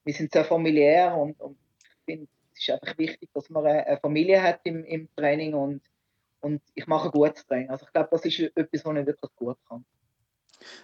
[0.04, 3.98] wir sind sehr familiär und, und ich finde, es ist einfach wichtig, dass man eine
[3.98, 5.82] Familie hat im, im Training und,
[6.40, 7.70] und ich mache gutes Training.
[7.70, 9.84] Also ich glaube, das ist etwas, was ich wirklich gut kann.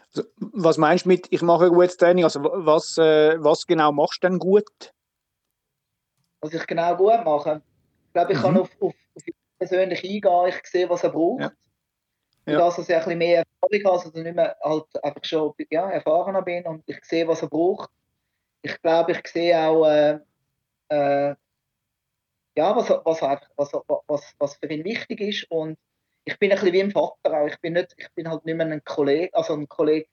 [0.08, 2.24] Also, was meinst du mit, ich mache gutes Training?
[2.24, 4.92] Also was, äh, was genau machst du denn gut?
[6.40, 7.62] Was ich genau gut mache?
[8.06, 8.42] Ich glaube, ich mhm.
[8.42, 11.42] kann auf, auf, auf ihn persönlich eingehen, ich sehe, was er braucht.
[11.42, 11.52] Ja.
[12.44, 12.58] Ja.
[12.58, 16.42] Dass ich ein bisschen mehr Erfahrung habe, also nicht mehr halt einfach schon ja, erfahrener
[16.42, 17.90] bin und ich sehe, was er braucht.
[18.62, 20.18] Ich glaube, ich sehe auch, äh,
[20.88, 21.34] äh,
[22.56, 23.72] ja, was, was, einfach, was,
[24.06, 25.50] was, was für ihn wichtig ist.
[25.50, 25.78] Und
[26.24, 27.46] ich bin ein bisschen wie ein Vater auch.
[27.46, 30.08] Ich bin, nicht, ich bin halt nicht mehr ein Kollege, also ein Kollege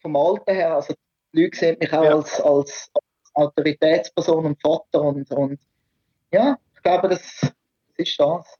[0.00, 0.74] vom Alter her.
[0.74, 0.94] Also
[1.32, 2.14] die Leute sehen mich auch ja.
[2.14, 2.90] als, als
[3.34, 5.02] Autoritätsperson und Vater.
[5.02, 5.60] Und, und
[6.32, 7.52] ja, ich glaube, das, das
[7.96, 8.56] ist das.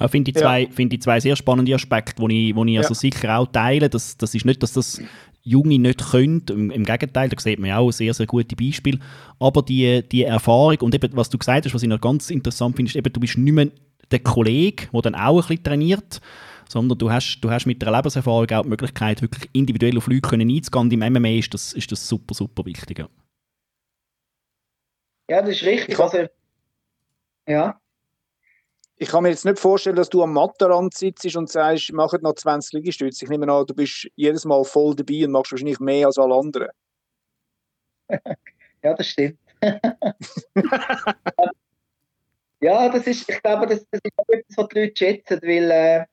[0.00, 0.70] Ich finde die, zwei, ja.
[0.70, 2.80] find die zwei sehr spannende Aspekte, die ich, wo ich ja.
[2.82, 3.88] also sicher auch teile.
[3.88, 5.00] Das, das ist nicht, dass das
[5.42, 6.44] Junge nicht können.
[6.50, 9.00] Im, Im, Gegenteil, da sieht man ja auch sehr, sehr gute Beispiele.
[9.40, 12.76] Aber die, die Erfahrung und eben, was du gesagt hast, was ich noch ganz interessant
[12.76, 13.68] finde, ist eben, du bist nicht mehr
[14.10, 16.20] der Kollege, der dann auch ein bisschen trainiert,
[16.68, 20.20] sondern du hast, du hast mit der Lebenserfahrung auch die Möglichkeit, wirklich individuell auf Leute
[20.20, 20.84] können einzugehen.
[20.84, 23.04] Und im MMA ist das, ist das super, super wichtig.
[25.30, 25.98] Ja, das ist richtig.
[25.98, 26.26] Also,
[27.48, 27.80] ja
[29.00, 32.34] ich kann mir jetzt nicht vorstellen, dass du am Matterrand sitzt und sagst, mach noch
[32.34, 33.24] 20 Liegestütze.
[33.24, 36.34] Ich nehme an, du bist jedes Mal voll dabei und machst wahrscheinlich mehr als alle
[36.34, 36.68] anderen.
[38.82, 39.38] ja, das stimmt.
[42.60, 46.04] ja, das ist, ich glaube, das, das ist etwas, was die Leute schätzen, weil äh,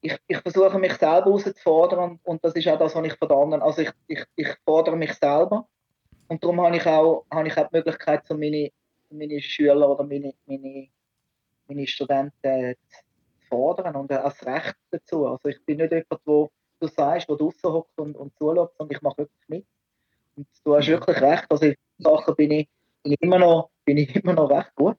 [0.00, 3.30] ich, ich versuche mich selber herauszufordern und, und das ist auch das, was ich von
[3.30, 5.68] anderen, also ich, ich, ich fordere mich selber
[6.28, 8.70] und darum habe ich auch, habe ich auch die Möglichkeit, so meine,
[9.10, 10.88] meine Schüler oder meine, meine
[11.68, 15.26] meine Studenten zu fordern und das Recht dazu.
[15.26, 16.50] Also ich bin nicht jemand, wo
[16.80, 19.66] du sagst, wo du hockt und, und zuschaut, sondern ich mache wirklich mit.
[20.36, 22.68] Und du hast wirklich recht, also in Sachen bin ich,
[23.02, 24.96] bin ich, immer, noch, bin ich immer noch recht gut.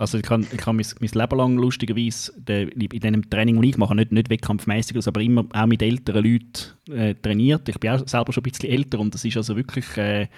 [0.00, 3.94] Also ich habe ich mein, mein Leben lang lustigerweise in diesem Training, das ich mache,
[3.94, 7.68] nicht, nicht wettkampfmäßig, aber immer auch mit älteren Leuten äh, trainiert.
[7.68, 10.28] Ich bin auch selber schon ein bisschen älter und das ist also wirklich äh,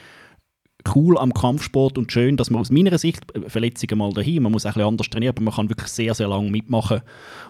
[0.94, 4.52] cool am Kampfsport und schön, dass man aus meiner Sicht, äh, Verletzungen mal dahin, man
[4.52, 7.02] muss ein bisschen anders trainieren, aber man kann wirklich sehr, sehr lange mitmachen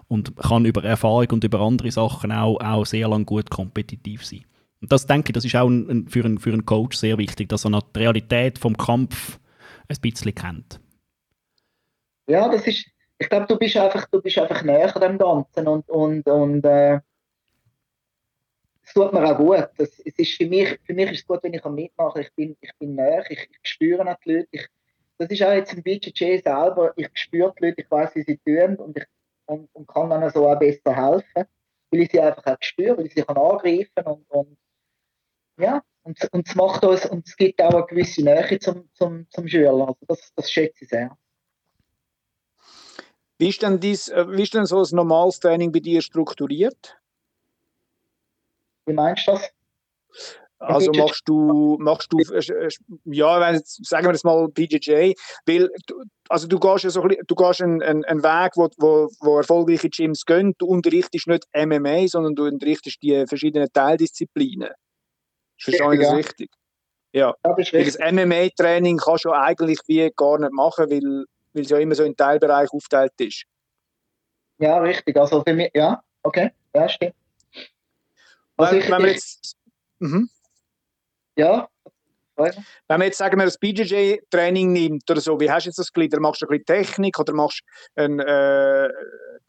[0.09, 4.45] und kann über Erfahrung und über andere Sachen auch, auch sehr lange gut kompetitiv sein.
[4.81, 7.49] Und das denke ich, das ist auch ein, für, einen, für einen Coach sehr wichtig,
[7.49, 9.39] dass er noch die Realität vom Kampf
[9.89, 10.81] ein bisschen kennt.
[12.27, 12.87] Ja, das ist,
[13.19, 17.01] ich glaube, du bist einfach, du bist einfach näher dem Ganzen und, und, und äh,
[18.93, 19.69] es tut mir auch gut.
[19.79, 22.21] Das, es ist für, mich, für mich ist es gut, wenn ich mitmache.
[22.21, 24.49] Ich bin, ich bin näher, ich, ich spüre auch die Leute.
[24.51, 24.67] Ich,
[25.19, 26.93] das ist auch jetzt im BJJ selber.
[26.97, 29.05] Ich spüre die Leute, ich weiß, wie sie tun und, ich,
[29.47, 31.49] und, und kann dann so auch besser helfen,
[31.91, 34.59] weil ich sie einfach auch spüre, weil ich sie kann angreifen und, und
[35.59, 39.27] ja, und, und es macht uns, und es gibt auch eine gewisse Nähe zum, zum,
[39.31, 39.73] zum Schüler.
[39.73, 41.17] Also das, das schätze ich sehr.
[43.39, 46.99] Wie ist, denn dies, äh, wie ist denn so ein normales Training bei dir strukturiert?
[48.87, 49.51] Wie meinst du das?
[50.63, 52.19] Also machst du, machst du,
[53.05, 55.13] ja, sagen wir das mal BJJ,
[55.45, 55.69] weil
[56.29, 60.25] also du gehst ja so, du gehst einen, einen, Weg, wo, wo, wo erfolgreiche Gyms
[60.25, 60.55] gehen.
[60.59, 64.71] Du unterrichtest nicht MMA, sondern du unterrichtest die verschiedenen Teildisziplinen.
[65.61, 66.51] Verstehe ich das richtig?
[67.13, 67.35] Ja.
[67.45, 71.79] ja das, das MMA-Training kannst du eigentlich wie gar nicht machen, weil, weil es ja
[71.79, 73.45] immer so in Teilbereich aufgeteilt ist.
[74.59, 75.17] Ja, richtig.
[75.17, 77.15] Also für mich, ja, okay, ja, stimmt.
[78.63, 79.57] Also ich, wenn wir jetzt.
[79.99, 80.31] Mhm.
[81.37, 81.69] Ja.
[82.37, 85.93] Wenn man jetzt sagen wir, das BJJ-Training nimmt oder so, wie hast du jetzt das
[85.93, 86.21] gegliedert?
[86.21, 87.63] Machst du ein bisschen Technik oder machst
[87.95, 88.89] du ein, äh,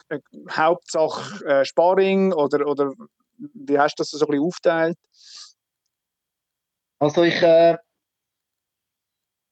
[0.08, 2.92] eine Hauptsache äh, Sparring oder, oder
[3.38, 4.98] wie hast du das so ein bisschen aufteilt?
[6.98, 7.76] Also ich, äh,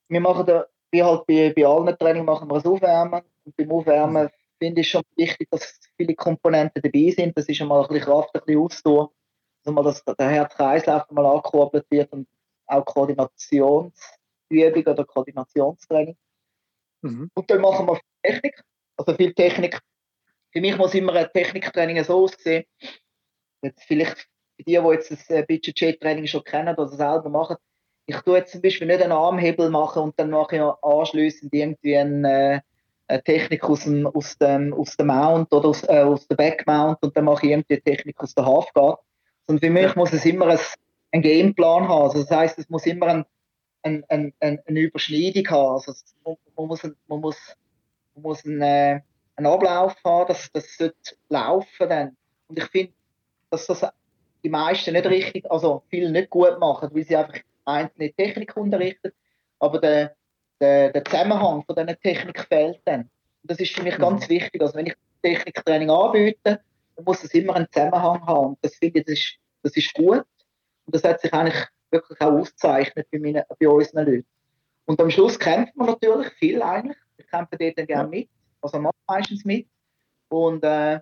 [0.08, 3.72] wir machen da, wie halt bei, bei allen Trainings machen wir das Aufwärmen und beim
[3.72, 7.36] Aufwärmen finde ich schon wichtig, dass viele Komponenten dabei sind.
[7.36, 9.10] Das ist einmal ein bisschen Kraft, ein bisschen Ausdauer,
[9.64, 12.28] dass mal das, der Herz-Kreislauf mal angekurbelt wird und
[12.66, 13.92] auch Koordinationsübung
[14.50, 16.16] oder Koordinationstraining.
[17.02, 17.30] Mhm.
[17.34, 18.62] Und dann machen wir Technik,
[18.96, 19.80] also viel Technik.
[20.50, 22.64] Für mich muss immer ein Techniktraining so aussehen.
[23.62, 27.56] Jetzt vielleicht für die, die jetzt das äh, Budget-Training schon kennen oder selber machen,
[28.06, 31.96] ich tue jetzt zum Beispiel nicht einen Armhebel machen und dann mache ich anschließend irgendwie
[31.96, 32.60] eine, äh,
[33.06, 36.98] eine Technik aus dem, aus dem, aus dem Mount oder aus, äh, aus der Backmount
[37.02, 39.00] und dann mache ich irgendwie eine Technik aus der Halfguard.
[39.46, 40.58] Und für mich muss es immer ein,
[41.12, 42.02] ein Gameplan haben.
[42.04, 43.24] Also das heißt, es muss immer ein,
[43.82, 45.74] ein, ein, eine Überschneidung haben.
[45.74, 45.92] Also
[46.24, 47.56] man, man, muss, man muss,
[48.14, 49.00] man muss einen, äh,
[49.36, 52.16] einen Ablauf haben, dass das sollte laufen dann.
[52.48, 52.92] Und ich finde,
[53.50, 53.86] dass das
[54.42, 59.12] die meisten nicht richtig, also viele nicht gut machen, weil sie einfach einzelne Technik unterrichten,
[59.58, 60.16] aber der,
[60.60, 63.02] der, der Zusammenhang von dieser Technik fehlt dann.
[63.42, 64.02] Und das ist für mich mhm.
[64.02, 64.60] ganz wichtig.
[64.60, 66.60] Also wenn ich Techniktraining anbiete,
[67.02, 68.56] dann muss es immer einen Zusammenhang haben.
[68.62, 70.24] Das finde ich, das ist, das ist gut.
[70.86, 74.26] Und das hat sich eigentlich wirklich auch ausgezeichnet bei, meinen, bei unseren Leuten.
[74.86, 76.96] Und am Schluss kämpft man natürlich viel eigentlich.
[77.16, 78.28] Ich kämpfe dort dann gerne mit.
[78.60, 79.68] Also mache meistens mit.
[80.28, 81.00] Und äh,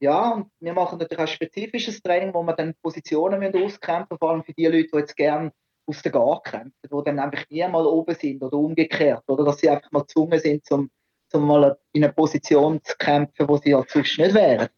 [0.00, 4.44] ja, und wir machen natürlich auch spezifisches Training, wo wir dann Positionen auskämpfen, vor allem
[4.44, 5.52] für die Leute, die jetzt gerne
[5.86, 9.58] aus der Gar kämpfen, die dann einfach nie mal oben sind oder umgekehrt, oder dass
[9.58, 10.90] sie einfach mal gezwungen sind, zum,
[11.28, 14.68] zum mal in eine Position zu kämpfen, wo sie ja sonst nicht wären.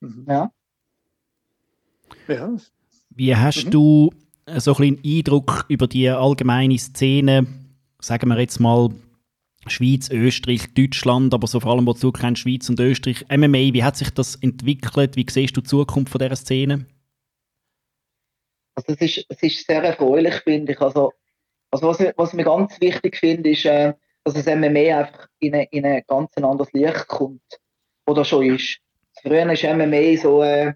[0.00, 0.26] Mhm.
[0.28, 0.52] Ja.
[2.28, 2.56] ja.
[3.10, 3.70] Wie hast mhm.
[3.70, 4.10] du
[4.56, 7.46] so ein bisschen Eindruck über die allgemeine Szene,
[8.00, 8.90] sagen wir jetzt mal
[9.66, 13.26] Schweiz, Österreich, Deutschland, aber so vor allem, wo du kennst, Schweiz und Österreich.
[13.28, 15.16] MMA, wie hat sich das entwickelt?
[15.16, 16.86] Wie siehst du die Zukunft von dieser Szene?
[18.74, 20.80] Also es ist, es ist sehr erfreulich, finde ich.
[20.80, 21.12] Also,
[21.70, 23.92] also was, was mir ganz wichtig finde, ist, äh,
[24.24, 27.42] dass das MMA einfach in, eine, in ein ganz anderes Licht kommt,
[28.06, 28.78] oder schon ist.
[29.22, 30.72] Früher ist MMA so, äh,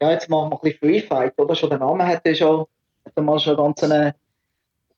[0.00, 1.54] ja, jetzt machen wir ein bisschen Free Fight, oder?
[1.54, 2.66] Schon der Name hat ja schon,
[3.04, 4.14] hat mal schon ganz eine,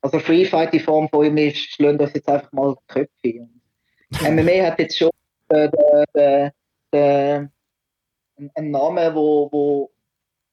[0.00, 3.48] also Free Fight in Form von ihm ist, schlagen das jetzt einfach mal Köpfe.
[4.22, 5.11] MMA hat jetzt schon
[5.48, 5.68] äh,
[6.14, 6.50] äh,
[6.92, 7.46] äh,
[8.54, 9.90] einen Namen, wo, wo,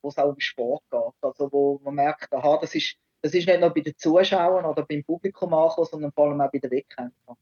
[0.02, 1.14] wo es auch um Sport geht.
[1.22, 4.84] Also wo man merkt, aha, das ist, das ist nicht nur bei den Zuschauern oder
[4.84, 7.38] beim Publikum angekommen, sondern vor allem auch bei den Wettkämpfern.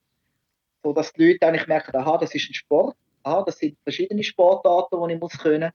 [0.83, 4.23] So dass die Leute eigentlich merken, aha, das ist ein Sport, aha, das sind verschiedene
[4.23, 5.71] Sportarten, die ich muss können.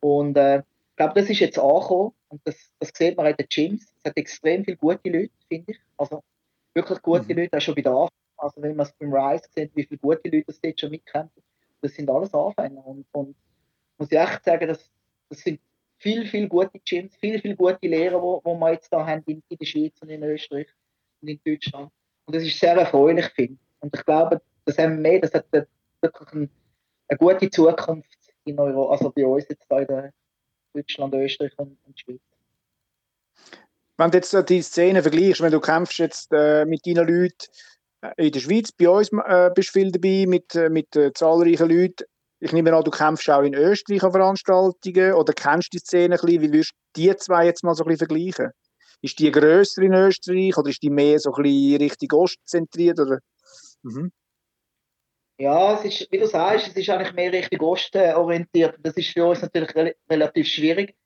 [0.00, 3.46] Und äh, ich glaube, das ist jetzt angekommen und das, das sieht man in den
[3.48, 3.94] Gyms.
[3.96, 5.78] Es hat extrem viele gute Leute, finde ich.
[5.96, 6.22] Also
[6.74, 7.40] wirklich gute mhm.
[7.40, 8.08] Leute, auch schon bei der Anfang.
[8.36, 11.42] Also wenn man es beim Rise sieht, wie viele gute Leute das dort schon mitkämpfen,
[11.80, 12.86] das sind alles Anfänger.
[12.86, 13.36] Und, und
[13.98, 14.90] muss ich echt sagen, das,
[15.28, 15.60] das sind
[15.98, 19.42] viel, viel gute Gyms, viele, viele gute Lehrer, die wo wir jetzt da haben in,
[19.48, 20.68] in der Schweiz und in Österreich
[21.20, 21.90] und in Deutschland.
[22.26, 23.58] Und das ist sehr erfreulich, finde ich.
[23.80, 26.50] Und ich glaube, das MMA, das hat wirklich ein,
[27.08, 28.08] eine gute Zukunft
[28.44, 30.12] in Euro, also bei uns jetzt in
[30.74, 32.20] Deutschland, Österreich und, und Schweiz.
[33.96, 37.46] Wenn du jetzt die Szene vergleichst, wenn du kämpfst jetzt äh, mit deinen Leuten
[38.02, 41.12] äh, in der Schweiz, bei uns äh, bist du viel dabei mit, äh, mit äh,
[41.12, 42.04] zahlreichen Leuten.
[42.40, 46.20] Ich nehme an, du kämpfst auch in Österreich an Veranstaltungen oder kennst die Szene ein
[46.20, 46.42] bisschen.
[46.42, 48.52] Wie würdest du die zwei jetzt mal so ein bisschen vergleichen?
[49.00, 53.00] Ist die grösser in Österreich oder ist die mehr so ein bisschen Richtung Ost zentriert?
[53.00, 53.18] Oder?
[53.82, 54.12] Mhm.
[55.40, 58.74] Ja, es ist, wie du sagst, es ist eigentlich mehr Richtung Osten orientiert.
[58.82, 60.96] Das ist für uns natürlich re relativ schwierig,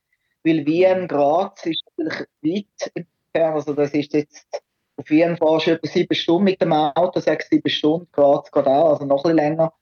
[0.42, 3.54] weil Wien, Graz ist natürlich weit entfernt.
[3.54, 4.62] Also das ist jetzt
[4.96, 8.08] auf jeden Fall schon etwa sieben Stunden mit dem Auto, sechs, sieben Stunden.
[8.10, 9.72] Graz geht auch, also noch ein bisschen länger.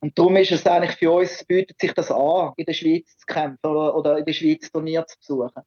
[0.00, 3.26] Und darum ist es eigentlich für uns, bietet sich das an, in der Schweiz zu
[3.26, 5.62] kämpfen oder, oder in der Schweiz Turnier zu besuchen.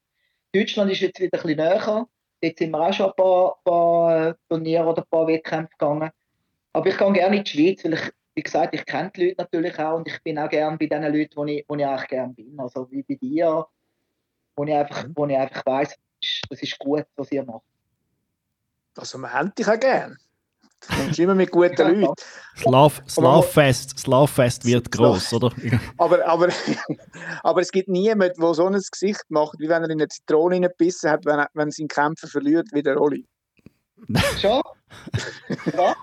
[0.52, 2.08] Deutschland ist jetzt wieder ein bisschen näher.
[2.42, 6.10] Jetzt sind wir auch schon ein paar, paar äh, Turniere oder ein paar Wettkämpfe gegangen.
[6.74, 9.36] Aber ich gehe gerne in die Schweiz, weil ich wie gesagt, ich kenne die Leute
[9.40, 12.08] natürlich auch und ich bin auch gerne bei den Leuten, wo ich, wo ich eigentlich
[12.08, 12.60] gerne bin.
[12.60, 13.66] Also wie bei dir,
[14.56, 15.14] wo ich einfach, mhm.
[15.16, 15.96] wo ich einfach weiss,
[16.50, 17.64] das ist gut, was ihr macht.
[18.98, 20.18] Also man hält dich auch gerne.
[20.82, 22.14] Du kommst immer mit guten Leuten.
[22.58, 25.52] Slav, Slavfest, Slavfest wird groß, oder?
[25.98, 26.50] aber, aber,
[27.44, 30.60] aber es gibt niemanden, der so ein Gesicht macht, wie wenn er in eine Zitrone
[30.60, 33.28] gebissen hat, wenn, er, wenn sie in Kämpfen verliert, wie der Rolli.
[34.40, 34.62] Schon?
[35.76, 35.96] Ja?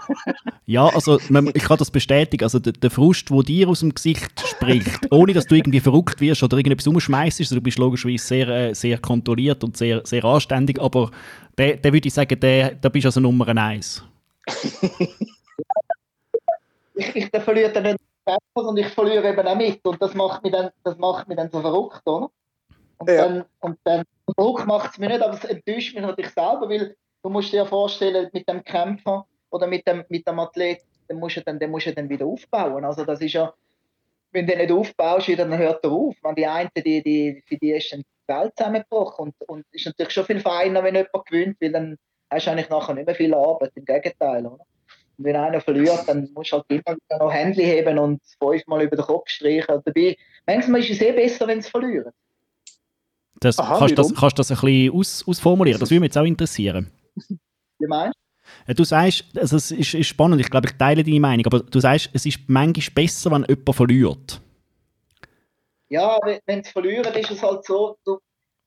[0.67, 2.45] ja, also ich kann das bestätigen.
[2.45, 6.21] Also der, der Frust, der dir aus dem Gesicht spricht, ohne dass du irgendwie verrückt
[6.21, 7.41] wirst oder irgendetwas umschmeißt.
[7.41, 11.11] Also du bist logischerweise sehr, äh, sehr kontrolliert und sehr, sehr anständig, aber
[11.57, 14.05] der, der würde ich sagen, der, da bist du also Nummer eins.
[16.95, 17.99] ich, ich der verliere dann nicht
[18.53, 21.51] und ich verliere eben auch mit und das macht mich dann, das macht mich dann
[21.51, 22.31] so verrückt, oder?
[22.99, 23.29] Und ja.
[23.29, 24.05] dann, und dann
[24.37, 27.59] Druck macht es mir nicht, aber es enttäuscht mich natürlich selber, weil du musst dir
[27.59, 31.59] ja vorstellen, mit dem Kämpfer oder mit dem, mit dem Athlet, den musst du dann,
[31.59, 32.85] den musst du dann wieder aufbauen.
[32.85, 33.53] Also das ist ja,
[34.33, 36.17] wenn du nicht aufbaust, dann hört er auf.
[36.23, 39.87] Man, die einen, die, die, für die ist dann die Welt zusammengebrochen und, und ist
[39.87, 41.97] natürlich schon viel feiner, wenn jemand gewinnt, weil dann
[42.31, 44.47] hast du eigentlich nachher nicht mehr viel Arbeit, im Gegenteil.
[44.47, 44.65] Oder?
[45.17, 48.83] Und wenn einer verliert, dann musst du halt immer wieder noch Hände heben und fünfmal
[48.83, 49.81] über den Kopf streichen.
[49.85, 52.13] Dabei, manchmal ist es eh besser, wenn sie verlieren.
[53.41, 55.81] Das, Aha, kannst, das, kannst du das ein bisschen aus, ausformulieren?
[55.81, 56.91] Das würde mich jetzt auch interessieren.
[57.79, 58.17] Wie meinst
[58.67, 58.75] du?
[58.75, 61.81] Du sagst, also es ist, ist, spannend, ich glaube, ich teile deine Meinung, aber du
[61.81, 64.41] sagst, es ist manchmal besser, wenn jemand verliert.
[65.89, 68.19] Ja, wenn sie verlieren, ist es halt so, du,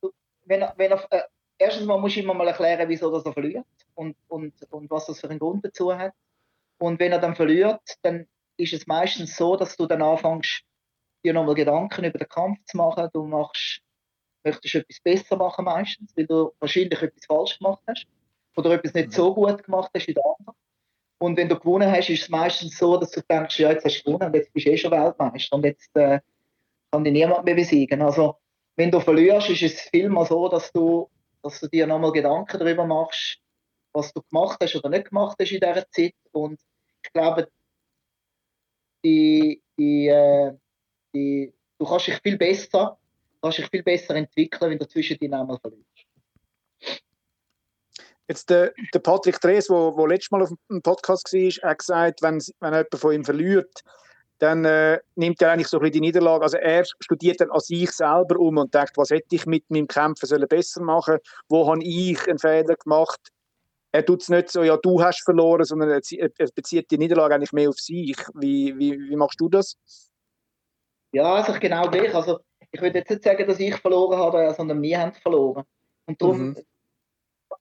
[0.02, 0.12] du,
[0.46, 1.22] wenn, wenn er, äh,
[1.58, 5.20] erstens mal musst du immer mal erklären, wieso er verliert und, und, und was das
[5.20, 6.14] für einen Grund dazu hat.
[6.80, 10.64] Und wenn er dann verliert, dann ist es meistens so, dass du dann anfängst,
[11.24, 13.08] dir nochmal Gedanken über den Kampf zu machen.
[13.14, 13.82] Du machst
[14.44, 18.08] möchtest etwas besser machen meistens, weil du wahrscheinlich etwas falsch gemacht hast
[18.56, 20.56] oder etwas nicht so gut gemacht hast wie der andere.
[21.20, 24.02] Und wenn du gewonnen hast, ist es meistens so, dass du denkst, ja, jetzt hast
[24.02, 26.20] du gewonnen und jetzt bist du eh schon Weltmeister und jetzt äh,
[26.92, 28.02] kann dich niemand mehr besiegen.
[28.02, 28.38] Also,
[28.76, 31.10] wenn du verlierst, ist es vielmehr so, dass du,
[31.44, 33.40] dass du dir nochmal Gedanken darüber machst,
[33.94, 36.16] was du gemacht hast oder nicht gemacht hast in dieser Zeit.
[36.32, 36.60] Und
[37.04, 37.48] ich glaube,
[39.04, 40.54] die, die, äh,
[41.14, 42.98] die, du kannst dich viel besser
[43.42, 46.01] kannst dich viel besser entwickeln, wenn du zwischen die einmal verlierst.
[48.32, 52.41] Jetzt der, der Patrick Drees, der letztes Mal auf dem Podcast war, hat gesagt, wenn,
[52.62, 53.82] wenn jemand von ihm verliert,
[54.39, 56.44] dann äh, nimmt er eigentlich so ein bisschen die Niederlage.
[56.44, 59.86] Also er studiert dann an sich selber um und denkt, was hätte ich mit meinem
[59.86, 61.17] Kämpfen sollen besser machen?
[61.50, 63.20] Wo habe ich einen Fehler gemacht?
[63.91, 67.52] Er tut es nicht so, ja, du hast verloren, sondern er, bezieht die Niederlage eigentlich
[67.52, 68.15] mehr auf sich.
[68.36, 69.76] Wie, wie, wie machst du das?
[71.12, 72.15] Ja, also genau gleich.
[72.15, 72.39] Also
[72.72, 75.65] ich würde jetzt nicht sagen, dass ich verloren habe, sondern wir haben verloren.
[76.06, 76.58] Und darum, mhm.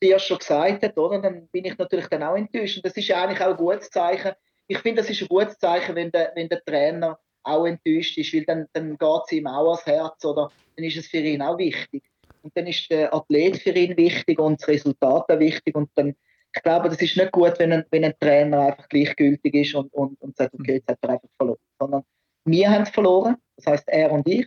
[0.01, 2.77] Ihr schon gesagt habt, oder, dann bin ich natürlich dann auch enttäuscht.
[2.77, 4.33] Und das ist eigentlich auch ein gutes Zeichen.
[4.67, 8.33] Ich finde, das ist ein gutes Zeichen, wenn der, wenn der Trainer auch enttäuscht ist,
[8.35, 11.43] weil dann, dann geht es ihm auch ans Herz oder dann ist es für ihn
[11.43, 12.05] auch wichtig.
[12.43, 15.75] Und dann ist der Athlet für ihn wichtig und das Resultat auch wichtig.
[15.75, 16.15] Und dann,
[16.55, 19.93] ich glaube, das ist nicht gut, wenn ein, wenn ein Trainer einfach gleichgültig ist und,
[19.93, 21.59] und, und sagt, okay, jetzt hat er einfach verloren.
[21.79, 22.05] Sondern
[22.45, 24.47] wir haben verloren, das heißt er und ich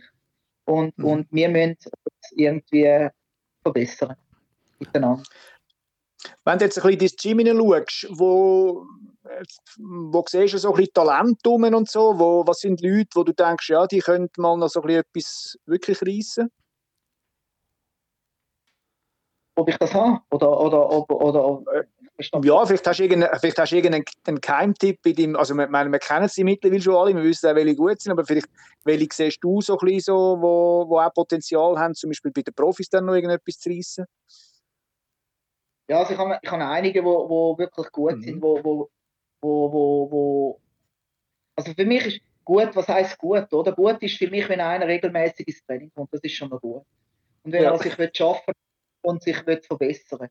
[0.64, 1.04] und, mhm.
[1.04, 3.08] und wir müssen es irgendwie
[3.62, 4.16] verbessern.
[4.86, 5.22] Miteinander.
[6.44, 8.86] Wenn du jetzt ein bisschen ins Gym hineinschaust, wo,
[9.78, 13.32] wo siehst du so ein bisschen Talent und so, wo, was sind Leute, wo du
[13.32, 16.50] denkst, ja, die könnten mal noch so ein bisschen etwas wirklich reissen?
[19.56, 20.20] Ob ich das habe?
[20.30, 21.84] Oder, oder, oder, oder, äh,
[22.42, 25.98] ja, vielleicht hast du irgendeinen, vielleicht hast du irgendeinen Keimtipp bei dem, also wir, wir
[25.98, 28.48] kennen sie mittlerweile schon alle, wir wissen auch, welche gut sind, aber vielleicht,
[28.84, 32.42] welche siehst du so ein bisschen so, wo, wo auch Potenzial haben, zum Beispiel bei
[32.42, 34.06] den Profis dann noch irgendetwas zu reissen?
[35.88, 38.22] Ja, also ich habe, ich habe einige, die wo, wo wirklich gut mhm.
[38.22, 38.90] sind, wo, wo,
[39.40, 40.60] wo, wo, wo,
[41.56, 43.72] also für mich ist gut, was heißt gut, oder?
[43.72, 46.84] Gut ist für mich, wenn einer regelmäßig ins Training kommt, das ist schon mal gut.
[47.42, 47.72] Und wenn ja.
[47.72, 48.54] er sich schaffen
[49.02, 50.30] und sich verbessern will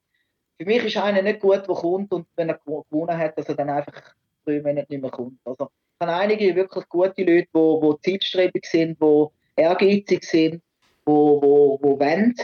[0.57, 3.55] für mich ist einer nicht gut, der kommt und wenn er gewonnen hat, dass er
[3.55, 5.39] dann einfach drei Monate nicht mehr kommt.
[5.45, 10.59] Also ich habe einige wirklich gute Leute, die, die zielstrebig sind, die ehrgeizig sind, die,
[11.05, 12.35] die, die wollen.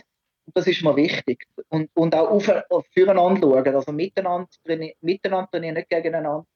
[0.50, 1.46] Und das ist mir wichtig.
[1.70, 6.48] Und, und auch auf, füreinander schauen, also miteinander trainieren, miteinander trainieren, nicht gegeneinander.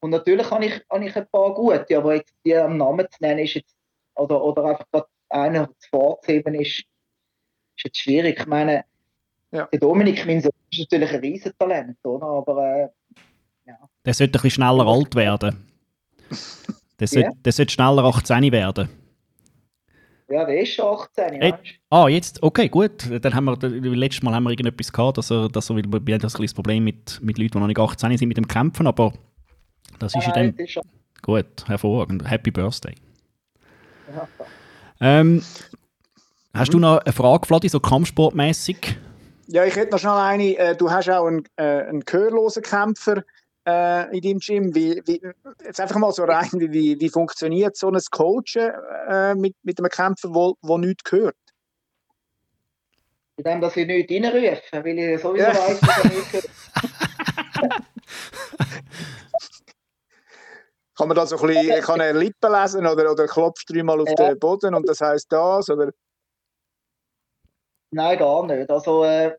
[0.00, 3.18] Und natürlich habe ich, habe ich ein paar gute, aber jetzt die am Namen zu
[3.22, 3.76] nennen, ist jetzt,
[4.16, 6.80] oder, oder einfach gerade einer zu vorzuheben, ist,
[7.76, 8.40] ist jetzt schwierig.
[8.40, 8.84] Ich meine,
[9.52, 9.66] ja.
[9.66, 12.26] Der Dominik, mein Sohn, ist natürlich ein Riesentalent, oder?
[12.26, 12.88] aber äh,
[13.66, 13.78] ja.
[14.04, 15.68] Der sollte ein bisschen schneller alt werden.
[16.98, 19.05] Der sollte, der sollte schneller 18 werden.
[20.28, 21.52] Ja, der ist schon 18, äh,
[21.88, 23.08] Ah, jetzt, okay, gut.
[23.22, 26.18] Dann haben wir, letztes Mal haben wir irgendetwas gehabt, dass er, dass er, wir haben
[26.18, 29.12] das ein Problem mit, mit Leuten, die noch nicht 18 sind, mit dem Kämpfen, aber
[30.00, 30.64] das ist ja, in dem...
[30.64, 30.80] Ist
[31.22, 32.28] gut, hervorragend.
[32.28, 32.94] Happy Birthday.
[34.14, 34.28] Ja.
[35.00, 35.42] Ähm,
[36.54, 38.98] hast du noch eine Frage, Vladi, so kampfsportmäßig?
[39.48, 40.56] Ja, ich hätte noch schnell eine.
[40.56, 43.22] Äh, du hast auch einen, äh, einen gehörlosen Kämpfer
[43.66, 44.74] äh, in deinem Gym.
[44.74, 45.20] Wie, wie,
[45.64, 48.72] jetzt einfach mal so rein, wie, wie funktioniert so ein Coachen
[49.08, 51.36] äh, mit, mit einem Kämpfer, der nichts hört?
[53.36, 55.54] Indem, dass ich nichts reinrufe, weil ich sowieso ja.
[55.54, 56.48] weiß, dass er nichts hört.
[60.96, 64.08] Kann man da so ein bisschen, kann er Lippen lesen oder, oder klopft dreimal auf
[64.08, 64.28] ja.
[64.28, 65.68] den Boden und das heisst das?
[65.68, 65.92] Oder?
[67.90, 68.70] Nein, gar nicht.
[68.70, 69.36] Also, äh,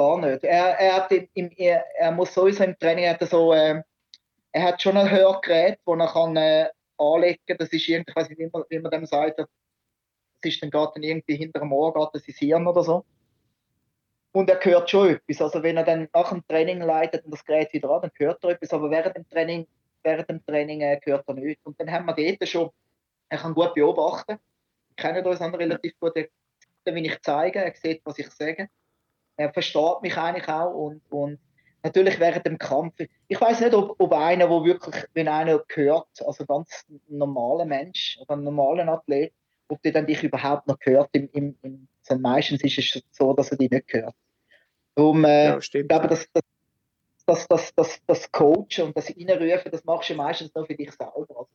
[0.00, 0.44] gar nicht.
[0.44, 3.82] Er, er, hat im, er, er muss sowieso im Training, hat er so, äh,
[4.52, 7.58] er hat schon ein Hörgerät, das er kann äh, anlegen kann.
[7.58, 9.48] Das ist irgendwie, ich weiß nicht, wie man, wie man dem sagt, das
[10.42, 13.04] ist dann gerade irgendwie hinter dem Ohr, geht das ins Hirn oder so.
[14.32, 15.42] Und er hört schon etwas.
[15.42, 18.42] Also wenn er dann nach dem Training leitet und das Gerät wieder an, dann hört
[18.44, 19.66] er etwas, aber während dem Training
[20.02, 21.60] während dem Training äh, gehört er nicht.
[21.64, 22.70] Und dann haben wir dort schon,
[23.28, 24.38] er kann gut beobachten,
[24.88, 26.14] wir kennen uns dann relativ gut,
[26.84, 28.68] wenn ich zeige, er sieht, was ich sage.
[29.40, 31.38] Er versteht mich eigentlich auch und, und
[31.82, 32.94] natürlich während dem Kampf,
[33.26, 38.18] ich weiß nicht, ob, ob einer, wo wirklich, wenn einer hört, also ganz normaler Mensch
[38.20, 39.32] oder ein normaler Athlet,
[39.68, 41.08] ob der dann dich überhaupt noch hört.
[41.12, 41.88] Im, im, im,
[42.20, 44.14] meistens ist es so, dass er dich nicht hört.
[44.94, 46.42] Darum, äh, ja, ich glaube, das, das
[47.30, 50.90] das, das, das, das Coachen und das Reinrufen, das machst du meistens nur für dich
[50.90, 51.14] selber.
[51.16, 51.48] Also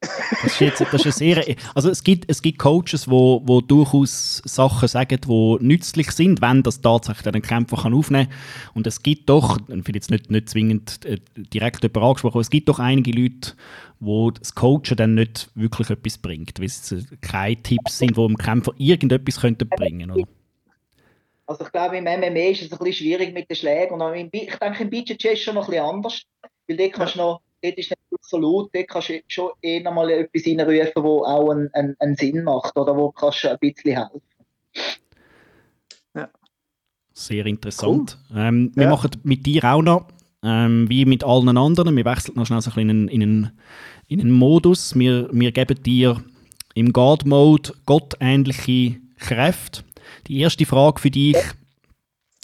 [0.00, 1.42] das ist jetzt, das ist sehr,
[1.74, 6.62] also es gibt, es gibt Coaches, wo, wo durchaus Sachen sagen, die nützlich sind, wenn
[6.62, 8.74] das tatsächlich einen Kämpfer kann aufnehmen kann.
[8.74, 12.40] Und es gibt doch, ich will jetzt nicht, nicht zwingend äh, direkt jemand angesprochen, aber
[12.40, 13.52] es gibt doch einige Leute,
[14.00, 18.36] wo das Coachen dann nicht wirklich etwas bringt, weil es keine Tipps sind, die dem
[18.36, 20.43] Kämpfer irgendetwas könnten bringen könnten.
[21.46, 24.00] Also ich glaube, im MMA ist es ein bisschen schwierig mit den Schlägen.
[24.00, 26.22] Und im, ich denke, im BJJ ist es schon noch ein bisschen anders.
[26.66, 29.80] Weil dort kannst du noch, dort ist nicht so laut, dort kannst du schon eh
[29.80, 33.50] noch mal etwas reinrufen, das auch einen, einen, einen, Sinn macht oder wo kannst du
[33.50, 34.22] ein bisschen helfen.
[36.14, 36.30] Ja.
[37.12, 38.18] Sehr interessant.
[38.30, 38.38] Cool.
[38.38, 38.90] Ähm, wir ja.
[38.90, 40.08] machen mit dir auch noch,
[40.42, 43.22] ähm, wie mit allen anderen, wir wechseln noch schnell so ein bisschen in einen, in
[43.22, 43.60] einen,
[44.08, 44.98] in einen Modus.
[44.98, 46.22] Wir, wir geben dir
[46.74, 49.82] im God-Mode gottähnliche Kräfte.
[50.26, 51.36] Die erste Frage für dich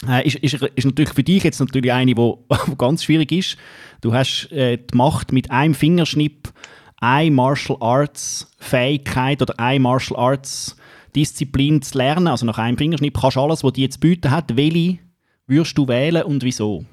[0.07, 2.33] äh, ist, ist, ist, natürlich für dich jetzt natürlich eine, die
[2.77, 3.57] ganz schwierig ist.
[4.01, 6.51] Du hast äh, die Macht mit einem Fingerschnipp
[6.97, 10.75] eine Martial Arts Fähigkeit oder eine Martial Arts
[11.15, 12.27] Disziplin zu lernen.
[12.27, 14.55] Also nach einem Fingerschnipp kannst du alles, was die jetzt bieten hat.
[14.55, 14.99] Welche
[15.47, 16.85] würdest du wählen und wieso?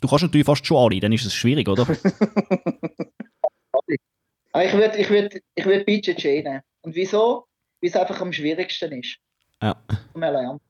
[0.00, 1.86] Du kannst natürlich fast schon alle, dann ist es schwierig, oder?
[1.88, 1.98] ich
[4.72, 6.62] würde ich würd, ich würd BJJ nehmen.
[6.82, 7.46] Und wieso?
[7.80, 9.18] Weil es einfach am schwierigsten ist.
[9.60, 9.76] Ja.
[10.12, 10.60] Zum Erlernen.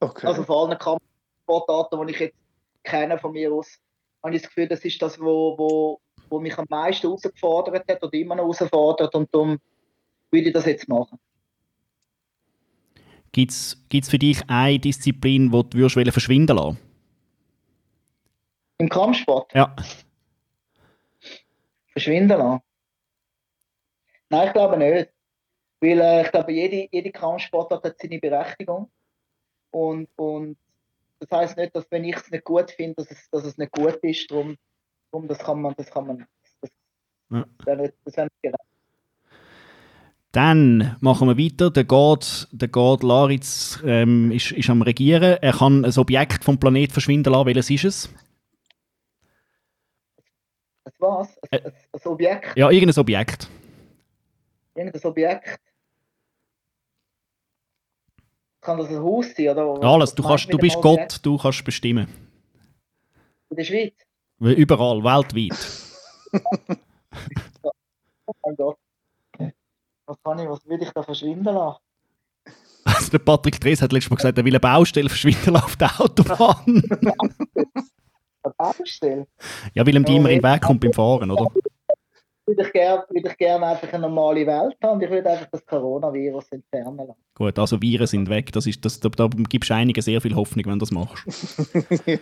[0.00, 0.26] Okay.
[0.26, 2.36] Also vor allen Kampfsportarten, die ich jetzt
[2.84, 3.78] kenne von mir aus,
[4.22, 8.02] habe ich das Gefühl, das ist das, wo, wo, wo mich am meisten herausgefordert hat
[8.02, 9.58] oder immer noch herausfordert und darum
[10.30, 11.18] will ich das jetzt machen.
[13.32, 16.78] Gibt es für dich eine Disziplin, die du würdest verschwinden lassen
[18.78, 19.52] Im Kampfsport?
[19.54, 19.74] Ja.
[21.92, 22.62] Verschwinden lassen?
[24.28, 25.10] Nein, ich glaube nicht.
[25.80, 28.90] Weil äh, ich glaube, jede, jede Kampfsportart hat seine Berechtigung.
[29.70, 30.56] Und, und
[31.20, 33.72] das heißt nicht, dass wenn ich es nicht gut finde, dass es, dass es nicht
[33.72, 34.30] gut ist.
[34.30, 34.56] Darum,
[35.10, 36.26] darum das kann man, das kann man,
[36.60, 36.70] das,
[37.30, 37.44] ja.
[37.64, 38.60] das nicht, das nicht gerecht.
[40.32, 41.70] Dann machen wir weiter.
[41.70, 45.38] Der God, der God Laritz ähm, ist, ist am Regieren.
[45.40, 47.46] Er kann ein Objekt vom Planet verschwinden lassen.
[47.46, 48.14] Welches ist es?
[50.98, 51.38] Was?
[51.50, 52.56] Ein, ein, ein Objekt?
[52.56, 53.48] Ja, irgendein Objekt
[54.76, 55.60] irgendein Objekt.
[58.60, 59.48] Kann das ein Haus sein?
[59.56, 62.08] Oder Alles, du, kannst, du bist Gott, du kannst bestimmen.
[63.50, 63.94] In der Schweiz?
[64.40, 65.56] Überall, weltweit.
[67.62, 68.78] oh mein Gott.
[70.06, 71.80] Was kann ich, was würde ich da verschwinden lassen?
[72.84, 76.00] Also der Patrick Dres hat letztes Mal gesagt, er will eine Baustelle verschwinden auf der
[76.00, 76.64] Autobahn.
[78.42, 79.26] eine Baustelle?
[79.74, 81.50] Ja, weil ihm die immer in den Weg kommt beim Fahren, oder?
[82.46, 83.04] Würde ich gerne
[83.38, 87.20] gern einfach eine normale Welt haben und ich würde einfach das Coronavirus entfernen lassen.
[87.34, 88.52] Gut, also Viren sind weg.
[88.52, 91.24] Das ist, das, da, da gibst du einigen sehr viel Hoffnung, wenn du das machst.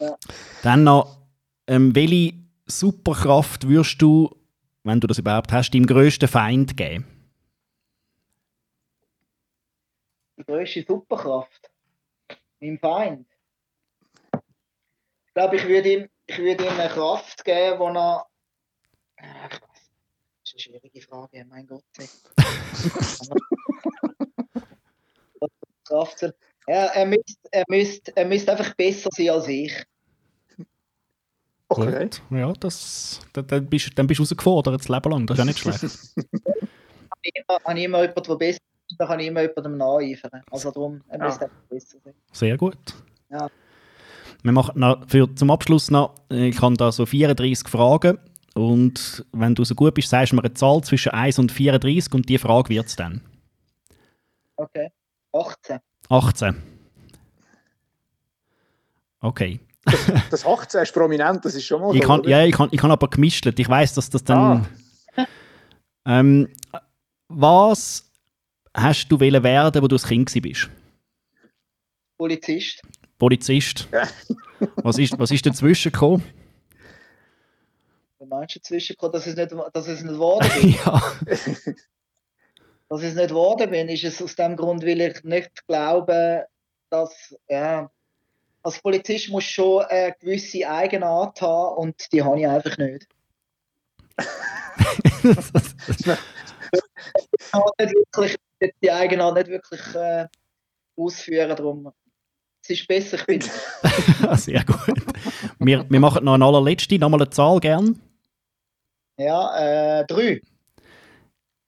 [0.00, 0.16] ja.
[0.62, 1.22] Dann noch,
[1.66, 2.34] ähm, welche
[2.66, 4.30] Superkraft würdest du,
[4.84, 7.06] wenn du das überhaupt hast, deinem grössten Feind geben?
[10.38, 11.70] Die grösste Superkraft?
[12.60, 13.26] Meinem Feind?
[15.26, 18.26] Ich glaube, ich würde ihm, ich würde ihm eine Kraft geben, die er
[19.22, 19.70] Ach, das
[20.44, 21.84] ist eine schwierige Frage, mein Gott.
[26.66, 29.84] er, er, müsste, er, müsste, er müsste einfach besser sein als ich.
[31.68, 32.04] Okay.
[32.04, 32.22] Gut.
[32.30, 35.26] Ja, das, dann, bist, dann bist du herausgefordert das Leben lang.
[35.26, 35.82] Das ist ja nicht schlecht.
[37.22, 40.42] ich habe immer jemanden, der besser ist, dann kann ich immer jemandem nacheifern.
[40.50, 41.24] Also darum, er ja.
[41.24, 42.14] müsste einfach besser sein.
[42.32, 42.76] Sehr gut.
[43.30, 43.48] Ja.
[44.42, 48.18] Wir machen noch für, zum Abschluss noch, ich habe da so 34 Fragen
[48.54, 52.12] und wenn du so gut bist, sagst du mir eine Zahl zwischen 1 und 34
[52.14, 53.22] und die Frage wird es dann.
[54.56, 54.90] Okay.
[55.32, 55.78] 18.
[56.08, 56.56] 18.
[59.20, 59.60] Okay.
[59.84, 62.78] Das, das 18 ist prominent, das ist schon mal Ich kann, ja, ich kann, ich
[62.78, 63.46] kann aber gemischt.
[63.46, 64.66] Ich weiß, dass das dann.
[66.04, 66.48] Ähm,
[67.28, 68.10] was
[68.74, 70.70] hast du wollen werden, wo du als Kind gewesen bist?
[72.18, 72.82] Polizist.
[73.18, 73.88] Polizist.
[74.76, 76.24] was, ist, was ist dazwischen gekommen?
[78.32, 80.70] Menschen zwischenkommen, dass ich es nicht, dass es nicht geworden bin.
[80.70, 81.02] ja.
[82.88, 86.46] dass ich es nicht geworden bin, ist es aus dem Grund, weil ich nicht glaube,
[86.90, 87.90] dass ja,
[88.62, 93.08] als Polizist muss schon eine gewisse Eigenart haben und die habe ich einfach nicht.
[97.34, 98.36] Ich kann nicht wirklich,
[98.82, 100.26] die Eigenart nicht wirklich äh,
[100.96, 101.92] ausführen, darum
[102.62, 103.40] es ist besser, ich bin
[104.36, 104.94] Sehr gut.
[105.58, 108.00] Wir, wir machen noch eine allerletzte, nochmal eine Zahl gern.
[109.16, 110.40] Ja, äh, drei.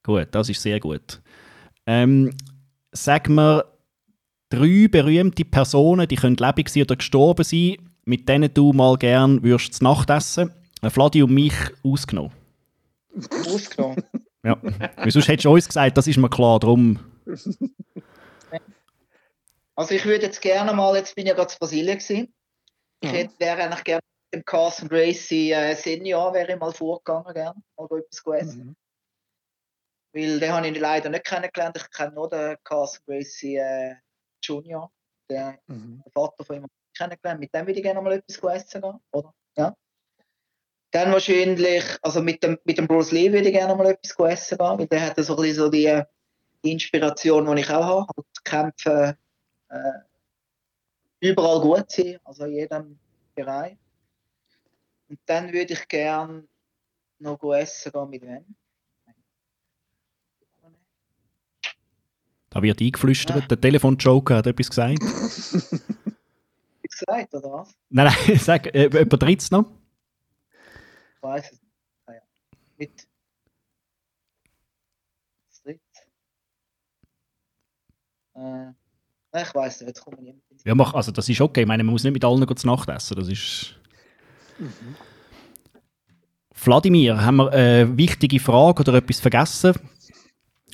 [0.03, 1.21] Gut, das ist sehr gut.
[1.87, 2.35] Ähm,
[2.93, 3.65] sag mir
[4.51, 9.43] drei berühmte Personen, die können lebendig sein oder gestorben sein, mit denen du mal gern
[9.43, 10.53] würdest zu Nacht essen.
[10.83, 12.33] Äh, Vladi und mich ausgenommen.
[13.47, 14.03] ausgenommen.
[14.45, 14.59] Ja.
[14.97, 16.99] Weil sonst hättest du uns gesagt, das ist mir klar, darum.
[19.75, 22.35] Also ich würde jetzt gerne mal, jetzt bin ich ja gerade in Brasilien gewesen.
[23.01, 24.03] Ich hätte, wäre eigentlich gerne
[24.35, 28.67] dem Carson Gracie äh, Senior wäre ich mal vorgegangen gerne, mal etwas gegessen.
[28.67, 28.77] Mhm.
[30.13, 31.77] Weil den habe ich leider nicht kennengelernt.
[31.77, 33.97] Ich kenne nur den Carson Gracie äh,
[34.43, 34.91] Junior,
[35.31, 36.03] den, Mhm.
[36.05, 36.67] den Vater von ihm
[36.97, 37.41] kennengelernt.
[37.41, 39.35] Mit dem würde ich gerne mal etwas essen gehen, oder?
[39.57, 39.77] Ja.
[40.91, 44.59] Dann wahrscheinlich, also mit dem, mit dem Bruce Lee würde ich gerne mal etwas essen
[44.59, 46.03] gehen, weil der hat so ein bisschen so die,
[46.65, 48.07] die Inspiration, die ich auch habe.
[48.17, 49.17] Halt kämpfen,
[49.71, 49.99] äh,
[51.21, 52.99] überall gut sein, also in jedem
[53.35, 53.77] Bereich.
[55.09, 56.47] Und dann würde ich gerne
[57.19, 58.57] noch essen gehen mit wem?
[62.51, 63.51] Da wird eingeflüstert.
[63.51, 65.01] Der Telefonjoker hat etwas gesagt.
[66.83, 67.75] Gesagt, oder was?
[67.89, 69.65] nein, nein, sag, äh, jemand dritt's noch?
[71.17, 71.73] Ich weiß es nicht.
[72.07, 72.21] Ah, ja.
[72.77, 73.09] Mit.
[75.49, 75.81] Das dritte.
[78.35, 78.77] Äh, nein,
[79.43, 81.63] ich weiß nicht, jetzt kommt niemand Ja, mach, also das ist okay.
[81.63, 83.17] Ich meine, man muss nicht mit allen zu Nacht essen.
[83.17, 83.75] Das ist...
[86.65, 89.75] Wladimir, haben wir eine wichtige Frage oder etwas vergessen,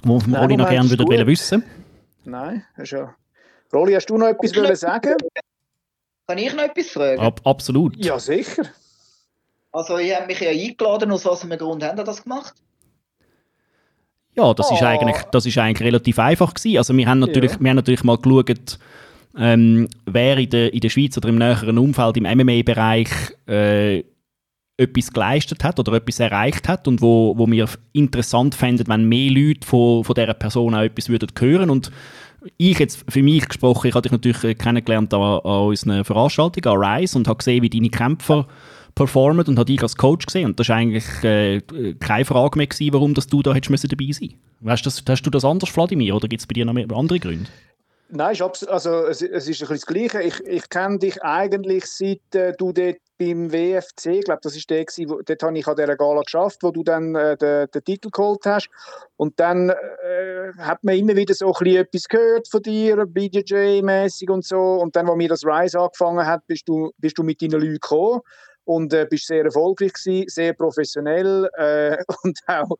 [0.05, 1.15] wo wir alle noch gerne würden gut.
[1.15, 1.65] wollen wissen
[2.25, 3.15] Nein, das ist ja.
[3.73, 5.15] Rolli, hast du noch etwas wollen sagen?
[6.27, 7.21] Kann ich noch etwas fragen?
[7.21, 7.97] Ab, Absolut.
[8.05, 8.65] Ja, sicher.
[9.73, 12.55] Also, ihr habt mich ja eingeladen, aus was für einem Grund habt ihr das gemacht?
[14.37, 14.85] Ja, das ist Oh.
[14.87, 16.79] eigentlich, das ist eigentlich relativ einfach gewesen.
[16.79, 17.61] Also wir haben natürlich, Ja.
[17.61, 18.79] wir haben natürlich mal geschaut,
[19.37, 23.11] ähm, wer in der, in der Schweiz oder im näheren Umfeld im MMA-Bereich
[23.47, 24.03] äh,
[24.77, 29.31] etwas geleistet hat oder etwas erreicht hat und wo, wo wir interessant fänden, wenn mehr
[29.31, 31.71] Leute von, von dieser Person auch etwas würden hören.
[31.71, 31.91] Und
[32.57, 36.77] ich jetzt für mich gesprochen, ich habe dich natürlich äh, kennengelernt an, an unseren Veranstaltungen,
[36.77, 38.47] an Rise und habe gesehen, wie deine Kämpfer
[38.95, 40.47] performen und habe dich als Coach gesehen.
[40.47, 41.61] Und das war eigentlich äh,
[42.01, 44.35] keine Frage mehr gewesen, warum dass du da hättest müssen dabei sein.
[44.61, 47.21] Weißt, das, Hast du das anders, Vladimir, oder gibt es bei dir noch mehr andere
[47.21, 47.49] Gründe?
[48.13, 50.23] Nein, ist abs- also, es, es ist ein bisschen das Gleiche.
[50.23, 54.69] Ich, ich kenne dich eigentlich seit äh, du dort beim WFC, ich glaube, das ist
[54.71, 57.67] der, gewesen, wo, dort habe ich an dieser Gala geschafft, wo du dann äh, den,
[57.71, 58.71] den Titel geholt hast.
[59.17, 64.45] Und dann äh, hat man immer wieder so ein etwas gehört von dir, BJJ-mäßig und
[64.45, 64.59] so.
[64.59, 67.75] Und dann, als mir das Rise angefangen hat, bist du, bist du mit deinen Leuten
[67.75, 68.23] gekommen
[68.71, 72.77] und äh, bist sehr erfolgreich gewesen, sehr professionell äh, und auch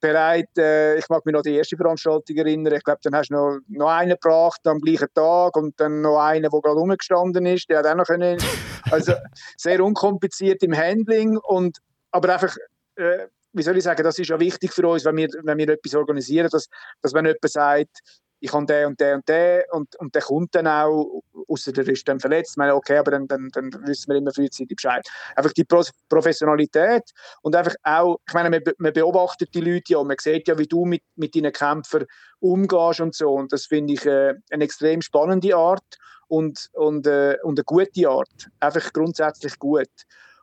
[0.00, 0.48] bereit.
[0.56, 2.72] Äh, ich mag mich noch an die erste Veranstaltung erinnern.
[2.72, 6.18] Ich glaube, dann hast du noch, noch einen gebracht am gleichen Tag und dann noch
[6.18, 7.68] einen, der gerade rumgestanden ist.
[7.68, 8.38] Der hat auch noch können.
[8.90, 9.14] Also
[9.56, 11.78] sehr unkompliziert im Handling und
[12.10, 12.54] aber einfach.
[12.96, 15.68] Äh, wie soll ich sagen, das ist ja wichtig für uns, wenn wir, wenn wir
[15.68, 16.68] etwas organisieren, dass,
[17.00, 18.00] dass wenn jemand sagt,
[18.44, 21.88] ich habe den und den und den und, und der kommt dann auch, außer der
[21.88, 25.08] ist dann verletzt, ich meine, okay, aber dann, dann, dann wissen wir immer frühzeitig Bescheid.
[25.34, 27.04] Einfach die Pro Professionalität
[27.40, 30.58] und einfach auch, ich meine, man, man beobachtet die Leute ja und man sieht ja,
[30.58, 32.04] wie du mit, mit deinen Kämpfern
[32.40, 33.32] umgehst und so.
[33.32, 35.96] Und das finde ich äh, eine extrem spannende Art
[36.28, 39.88] und, und, äh, und eine gute Art, einfach grundsätzlich gut.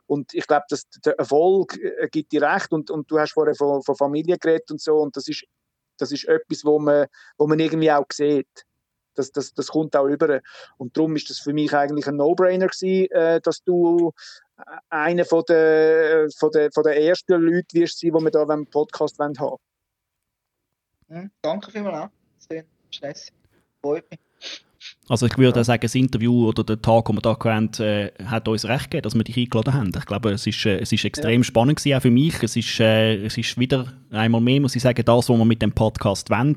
[0.06, 2.72] Und ich glaube, dass der Erfolg äh, gibt dir recht.
[2.72, 4.96] Und, und du hast vorher von, von Familie geredet und so.
[4.96, 5.44] Und das ist,
[6.02, 7.06] das ist etwas, wo man,
[7.38, 8.66] wo man irgendwie auch sieht.
[9.14, 10.40] Das, das, das kommt auch über.
[10.78, 14.12] Und darum ist das für mich eigentlich ein No-Brainer äh, dass du
[14.58, 18.44] äh, einer von der, von der, von der ersten Leute wirst sein, die wir da
[18.44, 19.58] beim Podcast haben wollen.
[21.08, 22.10] Hm, danke vielmals.
[22.38, 23.32] Sehr stressig.
[23.80, 24.18] Freut mich.
[25.08, 28.12] Also ich würde auch sagen, das Interview oder der Tag, den wir da hatten, äh,
[28.24, 29.92] hat uns recht gegeben, dass wir dich eingeladen haben.
[29.96, 32.42] Ich glaube, es ist, äh, es ist extrem spannend gewesen, auch für mich.
[32.42, 35.60] Es ist, äh, es ist wieder einmal mehr, muss ich sagen, das, was wir mit
[35.60, 36.56] dem Podcast wollen,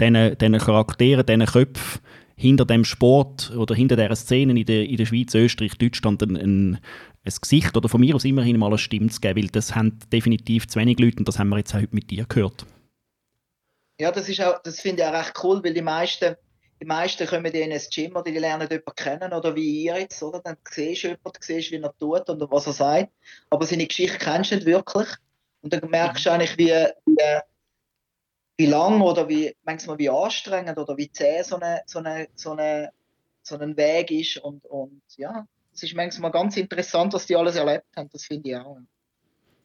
[0.00, 2.00] diesen, diesen Charakteren, diesen Köpfen
[2.38, 6.36] hinter dem Sport oder hinter dieser Szene in der, in der Schweiz, Österreich, Deutschland ein,
[6.36, 6.74] ein,
[7.24, 9.98] ein Gesicht oder von mir aus immerhin mal eine Stimme zu geben, weil das haben
[10.12, 12.64] definitiv zu wenig Leute und das haben wir jetzt auch heute mit dir gehört.
[14.00, 16.36] Ja, das, ist auch, das finde ich auch recht cool, weil die meisten,
[16.80, 20.22] die meisten kommen in ein Gym oder die lernen jemanden kennen oder wie ihr jetzt,
[20.22, 20.40] oder?
[20.40, 23.12] Dann siehst du jemanden, siehst, wie er tut und was er sagt,
[23.50, 25.08] aber seine Geschichte kennst du nicht wirklich
[25.62, 26.72] und dann merkst du eigentlich, wie,
[27.06, 27.40] wie
[28.58, 32.50] wie lang oder wie manchmal wie anstrengend oder wie zäh so, eine, so, eine, so,
[32.52, 32.90] eine,
[33.42, 34.38] so ein Weg ist.
[34.38, 38.08] Und, und ja, es ist manchmal ganz interessant, was die alles erlebt haben.
[38.12, 38.78] Das finde ich auch.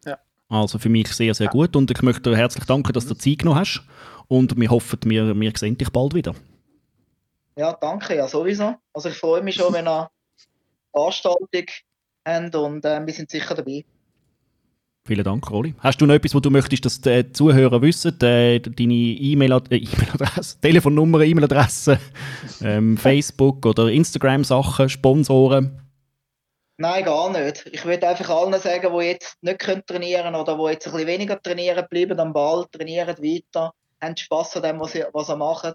[0.06, 0.20] Ja.
[0.48, 3.40] Also für mich sehr, sehr gut und ich möchte dir herzlich danken, dass du Zeit
[3.40, 3.84] genommen hast
[4.28, 6.36] und wir hoffen, wir, wir sehen dich bald wieder.
[7.56, 8.76] Ja, danke, ja sowieso.
[8.94, 10.10] Also ich freue mich schon, wenn ihr
[10.92, 11.66] Veranstaltung
[12.26, 13.86] habt und äh, wir sind sicher dabei.
[15.06, 15.76] Vielen Dank, Roli.
[15.80, 18.18] Hast du noch etwas, wo du möchtest, dass die Zuhörer wissen?
[18.22, 22.00] Äh, deine E-Mail-Adresse, e Telefonnummer, E-Mail-Adresse,
[22.62, 25.82] ähm, Facebook oder Instagram-Sachen, Sponsoren?
[26.78, 27.70] Nein, gar nicht.
[27.72, 31.08] Ich würde einfach allen sagen, die jetzt nicht trainieren können oder die jetzt ein bisschen
[31.08, 35.36] weniger trainieren, bleiben am Ball, trainieren weiter, haben Spass an dem, was sie, was sie
[35.36, 35.74] machen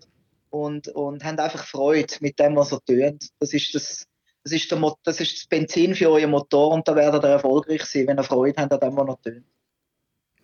[0.51, 3.19] und, und haben einfach Freude mit dem, was sie tun.
[3.39, 4.07] Das ist das
[4.45, 7.85] das ist, der, das ist das Benzin für euren Motor und da werdet ihr erfolgreich
[7.85, 9.45] sein, wenn ihr Freude habt an dem, was ihr tut.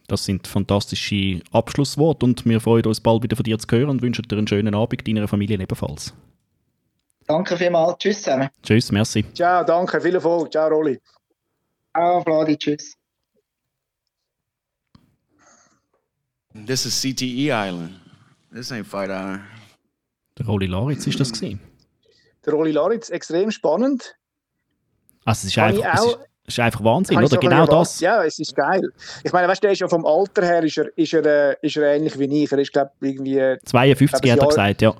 [0.06, 4.02] Das sind fantastische Abschlussworte und wir freuen uns bald wieder von dir zu hören und
[4.02, 6.12] wünschen dir einen schönen Abend, deiner Familie ebenfalls.
[7.26, 7.96] Danke vielmals.
[7.98, 8.50] Tschüss zusammen.
[8.62, 9.24] Tschüss, merci.
[9.32, 9.98] Ciao, danke.
[10.00, 10.52] Viel Erfolg.
[10.52, 11.00] Ciao, Rolli.
[11.94, 12.58] Ciao, Vladi.
[12.58, 12.94] Tschüss.
[16.52, 17.94] This is CTE Island.
[18.52, 19.53] This ain't Fight Island.
[20.38, 21.60] Der Rolli Laritz ist das gesehen
[22.44, 24.16] der Rolli Laritz extrem spannend.
[25.24, 27.36] Also es ist, einfach, auch, es ist, einfach Wahnsinn, oder?
[27.38, 28.00] Genau das.
[28.00, 28.82] Ja, es ist geil.
[29.22, 31.76] Ich meine, weißt du, ist ja vom Alter her ist er, ist er, äh, ist
[31.76, 32.52] er ähnlich wie ich.
[32.52, 33.56] Er ist, glaube irgendwie...
[33.64, 34.94] 52 glaub, hat er gesagt, ja.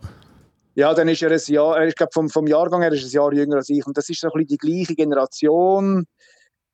[0.77, 3.13] Ja, dann ist er ein Jahr, ich glaube vom, vom Jahrgang her ist er ein
[3.13, 3.87] Jahr jünger als ich.
[3.87, 6.07] Und das ist so ein bisschen die gleiche Generation.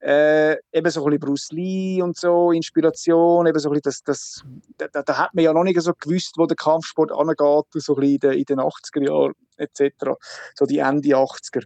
[0.01, 4.43] Äh, eben so ein bisschen Bruce Lee und so, Inspiration, eben so ein bisschen das,
[4.79, 7.95] das, da, da hat man ja noch nicht so gewusst, wo der Kampfsport angeht, so
[7.95, 10.13] ein bisschen in den, in den 80er Jahren etc.,
[10.55, 11.65] so die Ende 80er.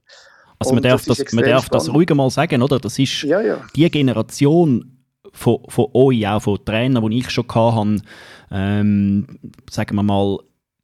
[0.59, 2.81] Also man darf, das, das man darf das ruhig mal sagen, oder?
[2.81, 3.65] Das ist ja, ja.
[3.77, 8.03] die Generation von, von euch, auch von Trainern, die ich schon hatte,
[8.51, 9.27] ähm,
[9.71, 10.39] sagen wir mal,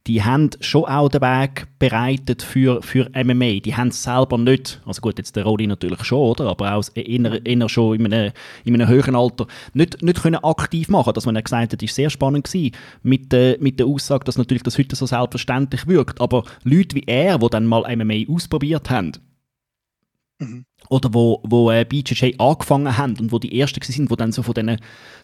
[0.06, 3.60] die haben schon auch den Weg bereitet für, für MMA.
[3.60, 6.46] Die haben es selber nicht, also gut, jetzt der Rodi natürlich schon, oder?
[6.46, 8.32] aber auch eher, eher schon in einem,
[8.64, 11.94] in einem höheren Alter, nicht, nicht können aktiv machen Dass man ja gesagt hat, ist
[11.94, 16.20] sehr spannend gewesen, mit, äh, mit der Aussage, dass natürlich das heute so selbstverständlich wirkt.
[16.20, 19.12] Aber Leute wie er, die dann mal MMA ausprobiert haben,
[20.38, 20.64] mhm.
[20.88, 24.42] oder wo, wo äh, BJJ angefangen haben und wo die Ersten sind, die dann so
[24.42, 24.78] von diesen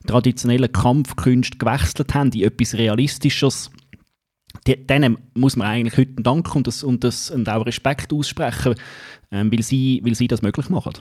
[0.07, 3.70] traditionellen Kampfkünsten gewechselt haben in etwas Realistischeres,
[4.66, 8.74] denen muss man eigentlich heute danken und, das, und, das, und auch Respekt aussprechen,
[9.30, 10.94] ähm, weil, sie, weil sie das möglich machen.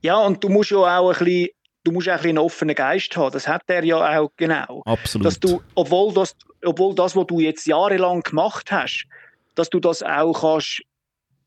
[0.00, 1.48] Ja, und du musst ja auch ein bisschen,
[1.84, 3.32] du musst auch ein bisschen einen offenen Geist haben.
[3.32, 4.82] Das hat er ja auch genau.
[4.84, 5.26] Absolut.
[5.26, 9.06] Dass du, obwohl das, obwohl das, was du jetzt jahrelang gemacht hast,
[9.54, 10.82] dass du das auch kannst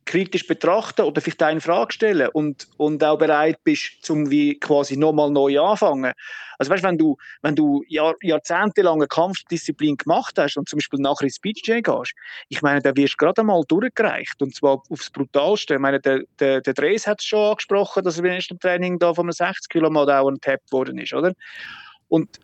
[0.05, 4.97] kritisch betrachten oder vielleicht eine Frage stellen und, und auch bereit bist, zum wie quasi
[4.97, 6.13] nochmal neu anfangen.
[6.57, 10.99] Also weißt, wenn du, wenn du Jahr, jahrzehntelang eine Kampfdisziplin gemacht hast und zum Beispiel
[10.99, 12.13] nachher ins BJJ gehst,
[12.49, 15.73] ich meine, da wirst du gerade einmal durchgereicht und zwar aufs Brutalste.
[15.73, 18.99] Ich meine, der, der, der Dres hat es schon angesprochen, dass er beim ersten Training
[18.99, 21.33] da von einem 60 Kilo mal auch getappt worden ist, oder?
[22.07, 22.39] Und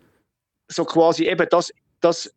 [0.68, 2.34] so quasi eben das, das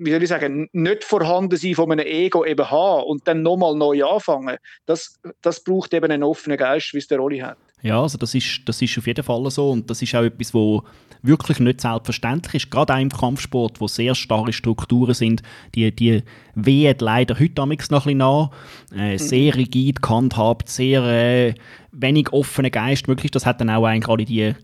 [0.00, 3.74] wie soll ich sagen, nicht vorhanden sein von einem Ego eben haben und dann nochmal
[3.74, 7.58] neu anfangen, das, das braucht eben einen offenen Geist, wie es der Rolli hat.
[7.82, 10.54] Ja, also das ist, das ist auf jeden Fall so und das ist auch etwas,
[10.54, 10.82] wo
[11.22, 15.42] wirklich nicht selbstverständlich ist, gerade auch im Kampfsport, wo sehr starre Strukturen sind,
[15.74, 16.22] die, die
[16.54, 18.50] wehen leider heute noch ein bisschen nach,
[18.94, 19.18] äh, mhm.
[19.18, 21.54] sehr rigid gehandhabt, sehr äh,
[21.92, 24.54] wenig offener Geist möglich, das hat dann auch eigentlich gerade die,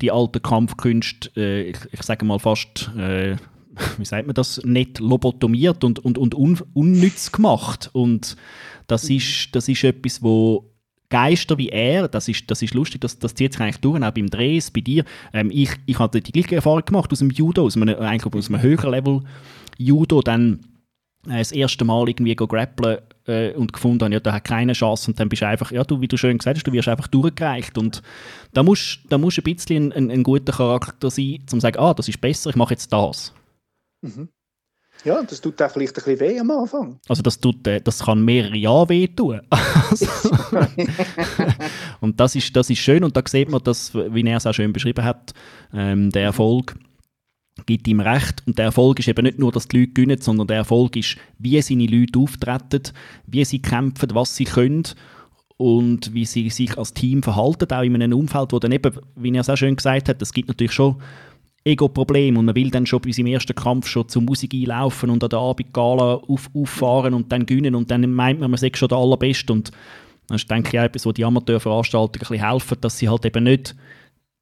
[0.00, 3.36] die alten Kampfkünste, äh, ich, ich sage mal fast äh,
[3.98, 7.90] wie sagt man das, nicht lobotomiert und, und, und un, unnütz gemacht.
[7.92, 8.36] Und
[8.86, 9.16] das mhm.
[9.16, 10.70] ist, das ist etwas, wo
[11.08, 14.10] Geister wie er, das ist, das ist lustig, das, das zieht sich eigentlich durch, auch
[14.10, 15.04] beim Drehs, bei dir.
[15.32, 18.48] Ähm, ich, ich hatte die gleiche Erfahrung gemacht aus dem Judo, aus einem, eigentlich aus
[18.48, 19.22] einem höheren Level
[19.78, 20.60] Judo, dann
[21.28, 25.10] äh, das erste Mal irgendwie grappeln äh, und gefunden habe, ja, der hat keine Chance
[25.10, 27.08] und dann bist du einfach, ja, du, wie du schön gesagt hast, du wirst einfach
[27.08, 28.02] durchgereicht und
[28.52, 31.78] da musst du musst ein bisschen ein, ein, ein guter Charakter sein, um zu sagen,
[31.78, 33.32] ah, das ist besser, ich mache jetzt das.
[34.02, 34.28] Mhm.
[35.04, 36.98] Ja, das tut auch vielleicht ein bisschen weh am Anfang.
[37.08, 39.42] Also das, tut, äh, das kann mehrere Jahre weh tun.
[42.00, 44.54] und das ist, das ist schön und da sieht man, dass, wie er es auch
[44.54, 45.34] schön beschrieben hat,
[45.72, 46.76] ähm, der Erfolg
[47.64, 48.42] gibt ihm recht.
[48.46, 51.16] Und der Erfolg ist eben nicht nur, dass die Leute gewinnen, sondern der Erfolg ist,
[51.38, 52.82] wie seine Leute auftreten,
[53.26, 54.84] wie sie kämpfen, was sie können
[55.56, 59.32] und wie sie sich als Team verhalten, auch in einem Umfeld, wo dann eben, wie
[59.32, 61.00] er es auch schön gesagt hat, es gibt natürlich schon
[61.66, 62.36] Ego-Problem.
[62.36, 65.30] Und man will dann schon bei seinem ersten Kampf schon zur Musik einlaufen und an
[65.30, 67.74] der Abendgala auf, auffahren und dann gewinnen.
[67.74, 69.52] Und dann meint man, man sei schon der Allerbeste.
[69.52, 69.72] Und
[70.28, 73.24] das ist, denke ich, auch etwas, wo die Amateurveranstalter ein bisschen helfen, dass sie halt
[73.26, 73.74] eben nicht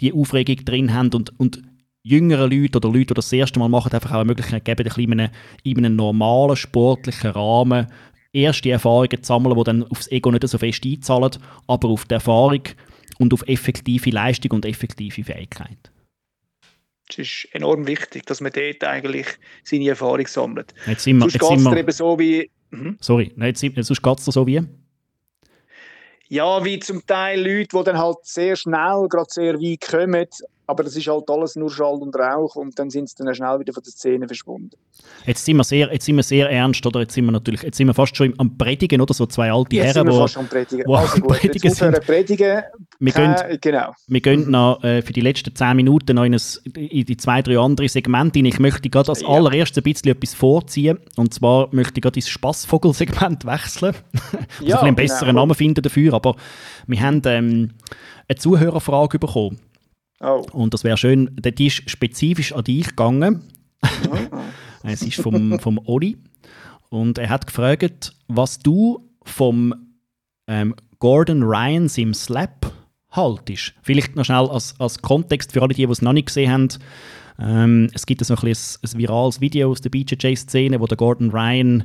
[0.00, 1.10] die Aufregung drin haben.
[1.14, 1.62] Und, und
[2.02, 4.88] jüngeren Leuten oder Leuten, die das, das erste Mal machen, einfach auch eine Möglichkeit geben,
[4.88, 5.30] ein in, einem,
[5.62, 7.86] in einem normalen sportlichen Rahmen
[8.34, 11.30] erste Erfahrungen zu sammeln, die dann aufs Ego nicht so fest einzahlen,
[11.66, 12.62] aber auf die Erfahrung
[13.18, 15.93] und auf effektive Leistung und effektive Fähigkeit.
[17.08, 19.26] Es ist enorm wichtig, dass man dort eigentlich
[19.62, 20.74] seine Erfahrung sammelt.
[20.86, 22.50] Jetzt sind wir, sonst geht es eben so wie...
[22.70, 22.96] Mhm.
[23.00, 24.62] Sorry, jetzt, sonst geht es so wie...
[26.28, 30.26] Ja, wie zum Teil Leute, die dann halt sehr schnell, gerade sehr weit kommen,
[30.66, 33.60] aber das ist halt alles nur Schall und Rauch und dann sind sie dann schnell
[33.60, 34.76] wieder von der Szene verschwunden.
[35.26, 37.00] Jetzt sind wir sehr, jetzt sind wir sehr ernst, oder?
[37.00, 39.12] Jetzt sind wir natürlich, jetzt sind wir fast schon am Predigen, oder?
[39.12, 40.84] So zwei alte jetzt Herren, sind wir fast am Predigen.
[40.86, 42.00] Wo also gut, Predigen jetzt sind.
[42.00, 42.62] Predigen.
[42.98, 43.92] Wir gehen, genau.
[44.06, 46.40] wir gehen noch äh, für die letzten zehn Minuten noch in, ein,
[46.74, 48.38] in die zwei, drei andere Segmente.
[48.38, 49.28] Ich möchte gerade als ja.
[49.28, 50.98] allererstes ein bisschen etwas vorziehen.
[51.16, 53.94] Und zwar möchte ich gerade ins Spassvogel-Segment wechseln.
[54.60, 55.40] ja, ein einen besseren genau.
[55.40, 56.14] Namen finden dafür.
[56.14, 56.36] Aber
[56.86, 57.70] wir haben ähm,
[58.28, 59.58] eine Zuhörerfrage bekommen.
[60.20, 60.44] Oh.
[60.52, 63.42] Und das wäre schön, die ist spezifisch an dich gegangen.
[63.82, 64.16] Oh.
[64.84, 66.16] es ist vom, vom Oli.
[66.88, 69.74] Und er hat gefragt, was du vom
[70.46, 72.72] ähm, Gordon Ryan im Slap
[73.10, 73.74] haltest.
[73.82, 76.68] Vielleicht noch schnell als, als Kontext für alle, die, die es noch nicht gesehen haben.
[77.38, 81.30] Ähm, es gibt so ein, ein, ein virales Video aus der BJJ-Szene, wo der Gordon
[81.30, 81.84] Ryan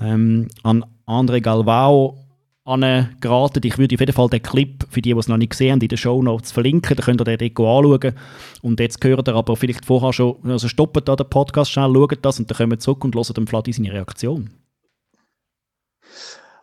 [0.00, 2.18] ähm, an André Galvao
[2.64, 3.62] angeraten.
[3.64, 5.80] Ich würde auf jeden Fall den Clip, für die, die es noch nicht gesehen haben,
[5.80, 6.96] in den Show Notes verlinken.
[6.96, 8.14] Da könnt ihr den Deko anschauen.
[8.62, 12.24] Und jetzt hört ihr aber vielleicht vorher schon, also stoppt da den Podcast schnell, schaut
[12.24, 14.50] das und dann kommen wir zurück und hören dem Fladi seine Reaktion.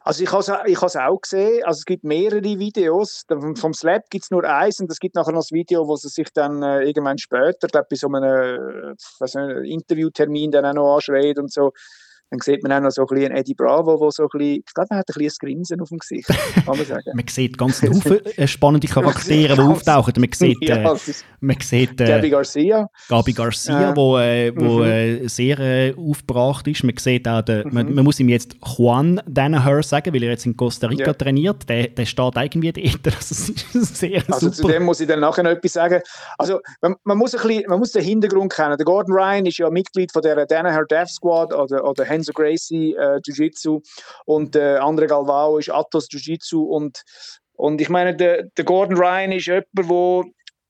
[0.02, 3.26] Also ich habe es auch gesehen, also es gibt mehrere Videos,
[3.56, 6.08] vom Slap gibt es nur eins und es gibt nachher noch ein Video, wo sie
[6.08, 11.38] sich dann äh, irgendwann später, glaube bei so einem äh, Interviewtermin dann auch noch anschreit
[11.38, 11.74] und so,
[12.32, 14.74] dann sieht man auch noch so ein bisschen Eddie Bravo, wo so ein bisschen, ich
[14.74, 17.12] glaube, er hat ein bisschen ein Grinsen auf dem Gesicht, kann man sagen.
[17.14, 20.14] man sieht ganz viele äh, spannende Charaktere, die auftauchen.
[20.18, 20.96] Man sieht, äh,
[21.40, 22.88] man sieht äh, Gabi Garcia.
[23.08, 23.96] Gabi Garcia, ja.
[23.96, 24.86] wo, äh, wo mhm.
[24.86, 26.84] äh, sehr äh, aufgebracht ist.
[26.84, 27.74] Man sieht auch, den, mhm.
[27.74, 31.14] man, man, muss ihm jetzt Juan Danaher sagen, weil er jetzt in Costa Rica ja.
[31.14, 31.68] trainiert.
[31.68, 33.00] Der, der steht irgendwie dort.
[33.20, 34.56] Das ist sehr also super.
[34.56, 36.02] zu dem muss ich dann nachher noch etwas sagen.
[36.38, 38.78] Also man, man, muss, ein bisschen, man muss den Hintergrund kennen.
[38.78, 42.96] Der Gordon Ryan ist ja Mitglied von der Danaher Death Squad oder, oder Enzo Gracie
[42.96, 43.82] äh, Jiu-Jitsu
[44.26, 47.04] und äh, andere Galvao ist Atos Jiu-Jitsu und,
[47.54, 50.26] und ich meine, der, der Gordon Ryan ist jemand, wo,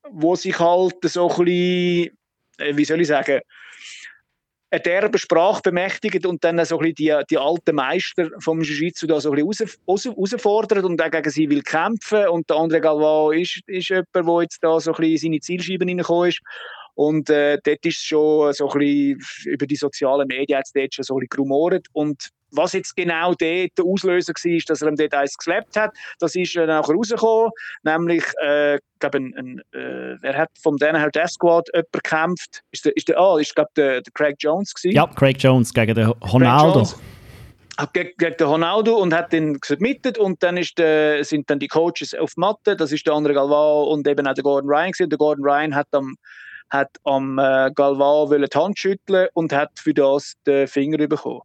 [0.09, 2.17] wo sich halt so ein bisschen,
[2.57, 3.41] äh, wie soll ich sagen,
[4.71, 9.19] eine derbe Sprache bemächtigt und dann so ein die, die alten Meister vom Jiu-Jitsu da
[9.19, 12.27] so ein bisschen raus, herausfordert und auch gegen sie will kämpfen.
[12.27, 15.39] Und der andere Galvao ist, ist jemand, der jetzt da so ein bisschen in seine
[15.39, 16.41] Zielscheiben reingekommen ist
[16.99, 20.93] und äh, dort ist es schon so ein bisschen über die sozialen Medien jetzt dort
[20.93, 21.87] schon so ein bisschen gerumort.
[21.93, 23.39] Und was jetzt genau dort
[23.77, 26.89] der Auslöser war, ist, dass er ihm dort eins geslappt hat, das ist dann auch
[26.89, 27.51] rausgekommen.
[27.83, 32.63] Nämlich, äh, glaub, ein, ein, äh, er hat von denen her Death Squad jemand gekämpft.
[32.71, 34.97] Ist der, ist der, ah, ist, glaube der, der Craig Jones gewesen.
[34.97, 36.85] Ja, Craig Jones gegen den Ronaldo
[37.93, 41.69] gegen, gegen den Ronaldo und hat ihn submitted und dann ist der, sind dann die
[41.69, 45.09] Coaches auf Matte, das ist der andere Galvao und eben auch der Gordon Ryan gewesen.
[45.09, 46.17] Der Gordon Ryan hat am
[46.69, 51.41] hat am äh, Galvao die Hand schütteln und hat für das den Finger bekommen.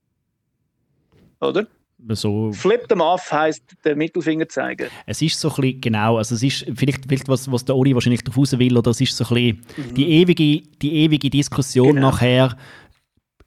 [1.41, 1.67] Oder?
[2.11, 2.53] So.
[2.53, 4.89] Flip them off heisst den Mittelfinger zeigen.
[5.07, 7.95] Es ist so ein bisschen, genau, also es ist vielleicht, vielleicht was, was der Oli
[7.95, 9.95] wahrscheinlich darauf raus will, oder es ist so ein bisschen mhm.
[9.95, 12.11] die, ewige, die ewige Diskussion genau.
[12.11, 12.59] nachher,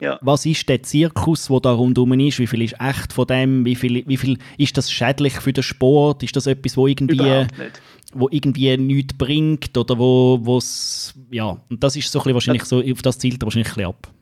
[0.00, 0.18] ja.
[0.22, 2.38] Was ist der Zirkus, der da rundherum ist?
[2.38, 3.64] Wie viel ist echt von dem?
[3.64, 6.22] Wie viel, wie viel ist das schädlich für den Sport?
[6.22, 7.46] Ist das etwas, wo irgendwie,
[8.12, 9.76] wo irgendwie nichts bringt?
[9.76, 13.42] Oder wo es, ja, und das ist so ein bisschen wahrscheinlich so, auf das zielt
[13.42, 14.12] er wahrscheinlich ein bisschen ab.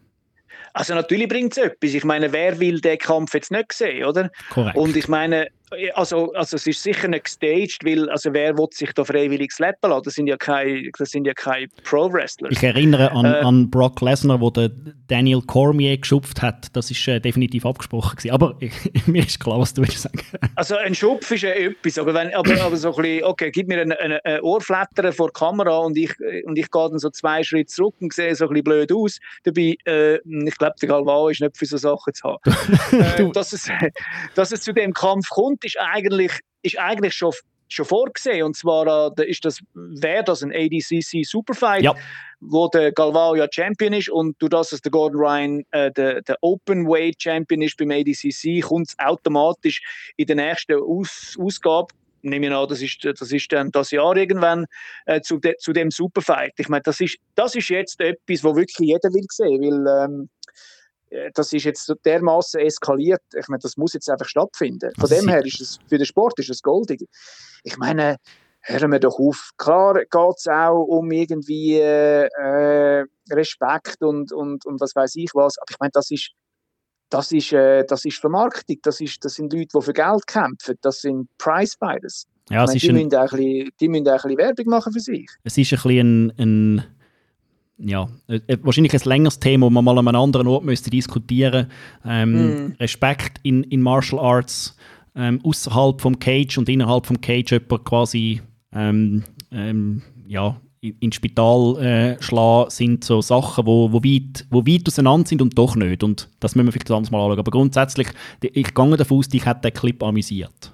[0.72, 1.94] Also natürlich bringt es etwas.
[1.94, 4.30] Ich meine, wer will den Kampf jetzt nicht sehen, oder?
[4.50, 4.76] Korrekt.
[4.76, 5.48] Und ich meine,
[5.94, 9.90] also, also es ist sicher nicht gestaged, weil also wer will sich da freiwillig slappen
[9.90, 10.02] lassen?
[10.04, 12.50] Das sind ja keine, das sind ja keine Pro-Wrestler.
[12.52, 14.70] Ich erinnere an, äh, an Brock Lesnar, wo der
[15.08, 16.68] Daniel Cormier geschupft hat.
[16.74, 18.30] Das ist äh, definitiv abgesprochen gewesen.
[18.30, 18.72] Aber ich,
[19.06, 20.20] mir ist klar, was du willst sagen.
[20.54, 23.66] Also ein Schupf ist ja etwas, aber, wenn, aber, aber so ein bisschen, okay, gib
[23.66, 26.14] mir ein, ein, ein Ohrflattern vor der Kamera und ich,
[26.44, 29.18] und ich gehe dann so zwei Schritte zurück und sehe so ein bisschen blöd aus.
[29.42, 32.38] Dabei, äh, ich glaube, der Galvao ist nicht für so Sachen zu haben.
[33.28, 33.68] äh, dass, es,
[34.34, 36.32] dass es zu dem Kampf kommt, ist eigentlich,
[36.62, 37.32] ist eigentlich schon
[37.68, 38.44] schon vorgesehen.
[38.44, 41.94] Und zwar äh, ist das, wäre das ein ADCC Superfight, Ja.
[42.40, 46.22] wo der Galvao ja Champion ist und durch das, dass der Gordon Ryan äh, der,
[46.22, 49.82] der Open Weight Champion ist beim ADCC, kommt es automatisch
[50.16, 51.88] in der nächsten Aus Ausgabe
[52.22, 54.66] nehme ich an, das ist, das ist dann das Jahr irgendwann
[55.04, 56.54] äh, zu, de, zu dem Superfight.
[56.58, 60.22] Ich meine, das ist, das ist jetzt etwas, wo wirklich jeder will sehen, weil ähm,
[60.22, 60.35] äh,
[61.34, 63.22] das ist jetzt so dermaßen eskaliert.
[63.38, 64.92] Ich meine, das muss jetzt einfach stattfinden.
[64.98, 67.06] Von dem her ist es für den Sport ist es goldig.
[67.62, 68.16] Ich meine,
[68.62, 69.50] hören wir doch auf.
[69.56, 75.30] Klar geht es auch um irgendwie äh, äh, Respekt und, und, und was weiß ich
[75.34, 75.58] was.
[75.58, 76.32] Aber ich meine, das ist
[77.08, 80.76] das ist, äh, das ist Vermarktung, das, ist, das sind Leute, die für Geld kämpfen,
[80.80, 82.26] das sind Prize-Fighters.
[82.50, 84.16] Ja, es Ich ist, meine, ein, die, müssen auch ein bisschen, die müssen auch ein
[84.22, 85.28] bisschen Werbung machen für sich.
[85.44, 86.95] es ist ein bisschen ein, ein
[87.78, 90.90] ja, äh, äh, wahrscheinlich ein längeres Thema, das man mal an einem anderen Ort müsste
[90.90, 91.66] diskutieren
[92.04, 94.76] ähm, Respekt in, in Martial Arts
[95.14, 98.40] ähm, außerhalb vom Cage und innerhalb vom Cage jemand quasi
[98.72, 104.66] ähm, ähm, ja, in- ins Spital äh, schlagen, sind so Sachen, wo, wo, weit, wo
[104.66, 106.02] weit auseinander sind und doch nicht.
[106.02, 107.38] Und das müssen wir vielleicht anders mal anschauen.
[107.38, 108.08] Aber grundsätzlich,
[108.42, 110.72] ich gehe davon aus, dich hat der Clip amüsiert.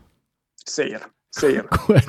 [0.67, 1.01] Sehr,
[1.35, 1.63] sehr.
[1.87, 2.03] Gut.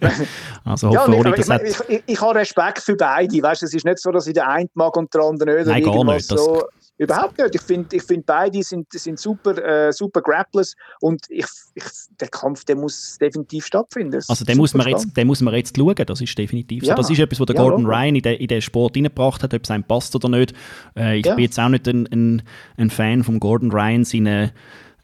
[0.64, 3.42] also Ja, und ich, ich, ich, ich, habe Respekt für beide.
[3.42, 5.66] Weißt, es ist nicht so, dass ich der eine mag und der andere nicht.
[5.66, 6.26] Nein, gar nicht.
[6.26, 6.64] So.
[6.98, 7.54] Überhaupt nicht.
[7.54, 11.84] Ich finde, ich find, beide sind, sind super, äh, super Grapplers und ich, ich,
[12.20, 14.12] der Kampf der muss definitiv stattfinden.
[14.12, 16.90] Das Also den muss, man jetzt, den muss man jetzt schauen, das ist definitiv so.
[16.90, 16.94] Ja.
[16.94, 17.94] Das ist etwas, was der Ja, Gordon logo.
[17.94, 20.52] Ryan in den, in den Sport reingebracht hat, ob es einem passt oder nicht.
[20.96, 21.34] Äh, ich Ja.
[21.34, 22.42] bin jetzt auch nicht ein, ein,
[22.76, 24.52] ein Fan von Gordon Ryan, seine,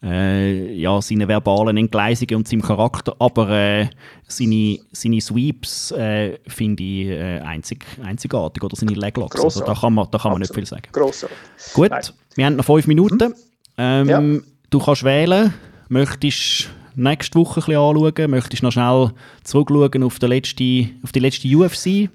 [0.03, 3.89] äh, ja, seine verbalen Entgleisungen und seinem Charakter, aber äh,
[4.27, 9.41] seine, seine Sweeps äh, finde ich äh, einzig, einzigartig, oder seine Leglocks.
[9.43, 10.89] Also da kann man, da kann man nicht viel sagen.
[10.93, 11.37] Grossartig.
[11.75, 12.03] Gut, Nein.
[12.35, 13.35] wir haben noch fünf Minuten.
[13.77, 14.43] Ähm, Ja.
[14.71, 15.55] Du kannst wählen.
[15.89, 18.31] Möchtest nächste Woche ein bisschen anschauen?
[18.31, 19.11] Möchtest noch schnell
[19.45, 22.11] zurückschauen auf die letzte, auf die letzte UFC?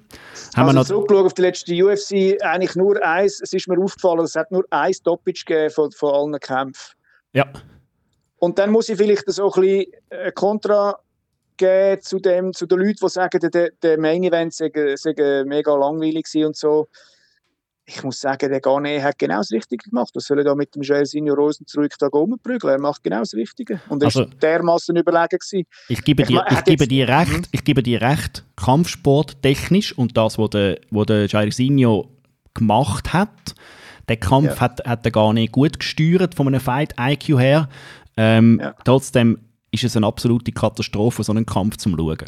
[0.56, 4.36] Haben also zurückschauen auf die letzte UFC, eigentlich nur eins, es ist mir aufgefallen, es
[4.36, 6.94] hat nur ein Stoppage gegeben von, von allen Kämpfen.
[7.32, 7.46] ja,
[8.44, 10.96] Und dann muss ich vielleicht so ein bisschen äh, Kontra
[11.56, 15.74] geben zu, dem, zu den Leuten, die sagen, der, der- Main Event sei, sei mega
[15.74, 16.88] langweilig und so.
[17.86, 20.10] Ich muss sagen, der Gane hat genau das Richtige gemacht.
[20.14, 22.72] Was soll er da mit dem Jairzinho Rosen zurück da rumprügeln?
[22.72, 23.80] Er macht genau das Richtige.
[23.90, 25.66] Und er Also- ist dermaßen überlegen gewesen.
[25.88, 27.30] ich gebe Ich dir, ich hat gebe dir recht.
[27.32, 27.42] Mhm.
[27.52, 28.44] Ich gebe dir recht.
[28.56, 32.08] Kampfsport technisch und das, was der, was der Jairzinho
[32.54, 33.54] gemacht hat,
[34.08, 34.60] der Kampf Ja.
[34.60, 37.68] hat, hat er gar nicht gut gesteuert von einem Fight IQ her.
[38.16, 38.74] Ähm, Ja.
[38.84, 39.38] Trotzdem
[39.70, 42.24] ist es eine absolute Katastrophe, so einen Kampf zum Schauen.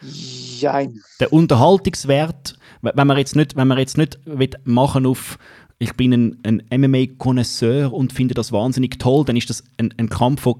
[0.00, 1.00] Jein.
[1.18, 4.18] der Unterhaltungswert, wenn man jetzt nicht, wenn man jetzt nicht
[4.64, 5.38] machen auf
[5.78, 10.08] ich bin ein, ein MMA-Konnoisseur und finde das wahnsinnig toll, dann ist das ein, ein
[10.08, 10.54] Kampf, der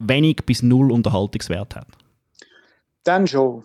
[0.00, 1.86] wenig bis null Unterhaltungswert hat.
[3.04, 3.64] Dann schon.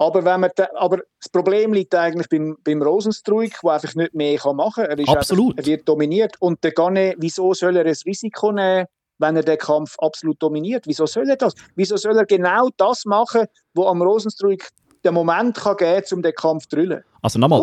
[0.00, 4.38] Aber, wenn man aber das Problem liegt eigentlich beim, beim Rosenstruik, der einfach nicht mehr
[4.38, 4.98] kann machen kann.
[4.98, 5.58] Er, ist Absolut.
[5.58, 6.36] Einfach, er wird dominiert.
[6.40, 8.86] Und der Gane, wieso soll er ein Risiko nehmen,
[9.18, 10.86] wenn er den Kampf absolut dominiert?
[10.86, 11.54] Wieso soll er das?
[11.76, 13.44] Wieso soll er genau das machen,
[13.74, 14.70] wo am Rosenstruik
[15.04, 17.04] den Moment kann geben kann, um den Kampf zu drüllen?
[17.20, 17.60] Also nochmal,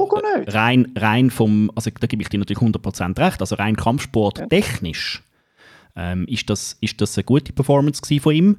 [0.48, 4.46] rein, rein vom, also da gebe ich dir natürlich 100% recht, also rein Kampfsport Ja.
[4.46, 5.24] technisch
[5.96, 8.58] ähm, ist, das, ist das eine gute Performance von ihm.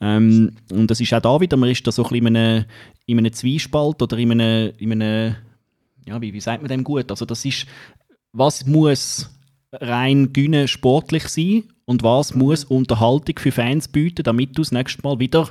[0.00, 2.64] Ähm, und es ist auch da wieder, man ist da so ein bisschen in einem,
[3.06, 5.36] in einem Zwiespalt oder in einem, in einem
[6.06, 7.10] ja, wie, wie sagt man dem gut?
[7.10, 7.66] Also das ist,
[8.32, 9.30] was muss
[9.72, 15.02] rein güne sportlich sein und was muss Unterhaltung für Fans bieten, damit du das nächste
[15.02, 15.50] Mal wieder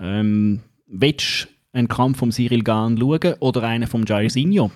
[0.00, 4.70] ähm, willst einen Kampf vom Cyril Gahn schauen oder einen vom Jairzinho.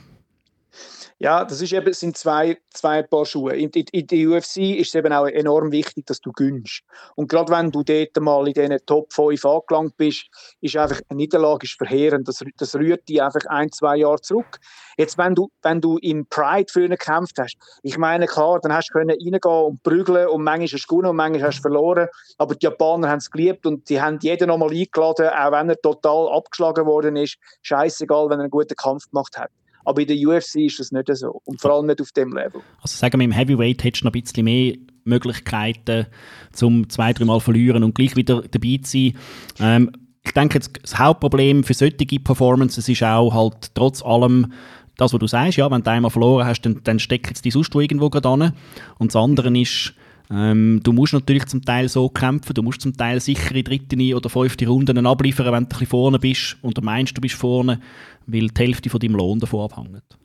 [1.18, 3.56] Ja, das ist eben, sind zwei, zwei Paar Schuhe.
[3.56, 6.82] In, in, in der UFC ist es eben auch enorm wichtig, dass du gönnst.
[7.14, 10.26] Und gerade wenn du dort mal in diesen Top 5 angelangt bist,
[10.60, 12.28] ist einfach eine Niederlage verheerend.
[12.28, 14.58] Das, das rührt dich einfach ein, zwei Jahre zurück.
[14.98, 18.74] Jetzt, wenn du, wenn du im Pride für ihn gekämpft hast, ich meine, klar, dann
[18.74, 21.62] hast du können reingehen und prügeln und manchmal hast du gewonnen und manchmal hast du
[21.62, 22.08] verloren.
[22.36, 25.80] Aber die Japaner haben es geliebt und die haben jeden nochmal eingeladen, auch wenn er
[25.80, 27.38] total abgeschlagen worden ist.
[27.62, 29.50] Scheißegal, wenn er einen guten Kampf gemacht hat.
[29.86, 31.40] Aber in der UFC ist das nicht so.
[31.44, 32.60] Und vor allem nicht auf dem Level.
[32.82, 34.74] Also sagen wir, im Heavyweight hättest du noch ein bisschen mehr
[35.04, 36.06] Möglichkeiten,
[36.52, 39.14] zum zwei, dreimal verlieren und gleich wieder dabei zu sein.
[39.60, 39.92] Ähm,
[40.24, 44.52] ich denke, das Hauptproblem für solche Performances ist auch halt trotz allem
[44.96, 47.50] das, was du sagst, ja, wenn du einmal verloren hast, dann, dann steckt jetzt die
[47.52, 48.52] sonst wo irgendwo gerade.
[48.98, 49.94] Und das andere ist,
[50.30, 54.16] ähm, du musst natürlich zum Teil so kämpfen, du musst zum Teil sicher in dritte
[54.16, 57.34] oder fünfte Runden abliefern, wenn du ein bisschen vorne bist und du meinst, du bist
[57.34, 57.80] vorne,
[58.26, 60.18] weil die Hälfte von deinem Lohn davon abhängt.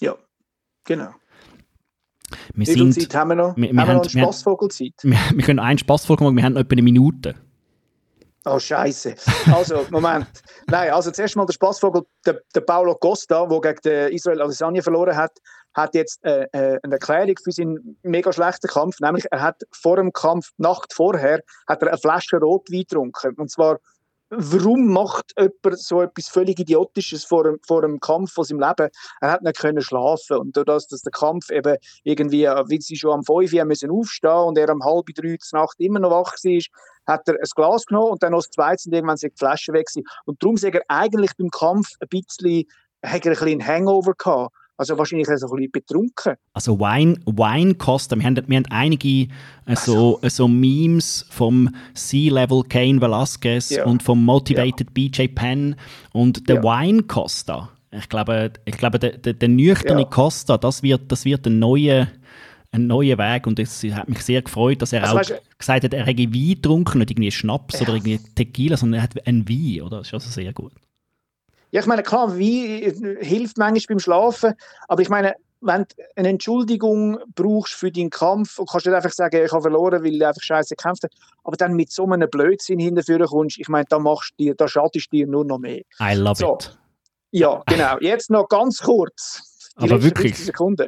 [0.00, 0.14] Ja,
[0.84, 1.10] genau.
[2.54, 3.56] Wir Wie viel sind, Zeit haben wir noch?
[3.56, 4.94] wir- wir haben wir noch eine Spassvogelzeit?
[5.02, 7.34] wir, wir können einen Spaßfolge machen, wir haben noch etwa eine Minute.
[8.48, 9.16] Oh, Scheiße.
[9.52, 10.28] Also, Moment.
[10.68, 14.82] Nein, also zuerst mal der Spaßvogel, der, der Paulo Costa, der gegen den Israel Adesanya
[14.82, 15.32] verloren hat,
[15.74, 19.00] hat jetzt äh, äh, eine Erklärung für seinen mega schlechten Kampf.
[19.00, 23.34] Nämlich, er hat vor dem Kampf, Nacht vorher, hat er eine Flasche Rotwein getrunken.
[23.36, 23.78] Und zwar
[24.30, 28.88] warum macht jemand so etwas völlig Idiotisches vor dem, vor dem Kampf von seinem Leben?
[29.20, 33.12] Er hat nicht können schlafen und dadurch, dass der Kampf eben irgendwie, wie sie schon
[33.12, 36.32] am 5 Uhr müssen aufstehen und er um halb drei Uhr Nacht immer noch wach
[36.32, 36.62] war,
[37.06, 39.74] hat er ein Glas genommen und dann noch das zweite und irgendwann sind die Flaschen
[39.74, 40.06] weg gewesen.
[40.24, 42.64] Und darum sagt er eigentlich beim Kampf ein bisschen,
[43.04, 44.54] hat er ein bisschen einen Hangover gehabt.
[44.78, 46.34] Also wahrscheinlich so ein bisschen betrunken.
[46.52, 49.28] Also Wine, Wine Costa, wir haben, wir haben einige
[49.64, 53.84] äh, so, äh, so Memes vom Sea-Level Kane Velasquez Ja.
[53.86, 55.76] und vom Motivated BJ Penn
[56.12, 56.62] und der Ja.
[56.62, 57.70] Wine Costa.
[57.90, 60.06] Ich glaube, ich glaube der, der, der nüchterne Ja.
[60.08, 62.08] Costa, das wird, das wird ein neuer
[62.72, 65.84] ein neuer Weg und es hat mich sehr gefreut, dass er Also auch weißt gesagt
[65.84, 67.82] hat, er hätte Wein getrunken, nicht irgendwie Schnaps Ja.
[67.82, 69.98] oder irgendwie Tequila, sondern er hat einen Wein, oder?
[69.98, 70.72] Das ist also sehr gut.
[71.70, 72.90] Ja, ich meine, klar, wie
[73.20, 74.54] hilft manchmal beim Schlafen,
[74.88, 79.10] aber ich meine, wenn du eine Entschuldigung brauchst für deinen Kampf und kannst nicht einfach
[79.10, 81.14] sagen, ich habe verloren, weil ich einfach scheiße gekämpft habe,
[81.44, 84.68] aber dann mit so einem Blödsinn hinterführen kommst, ich meine, da machst du dir, da
[84.68, 85.82] schadest du dir nur noch mehr.
[86.00, 86.54] I love So.
[86.54, 86.78] it.
[87.32, 87.98] Ja, genau.
[88.00, 89.72] Jetzt noch ganz kurz.
[89.80, 90.32] Die Aber wirklich?
[90.32, 90.86] 50 Sekunden.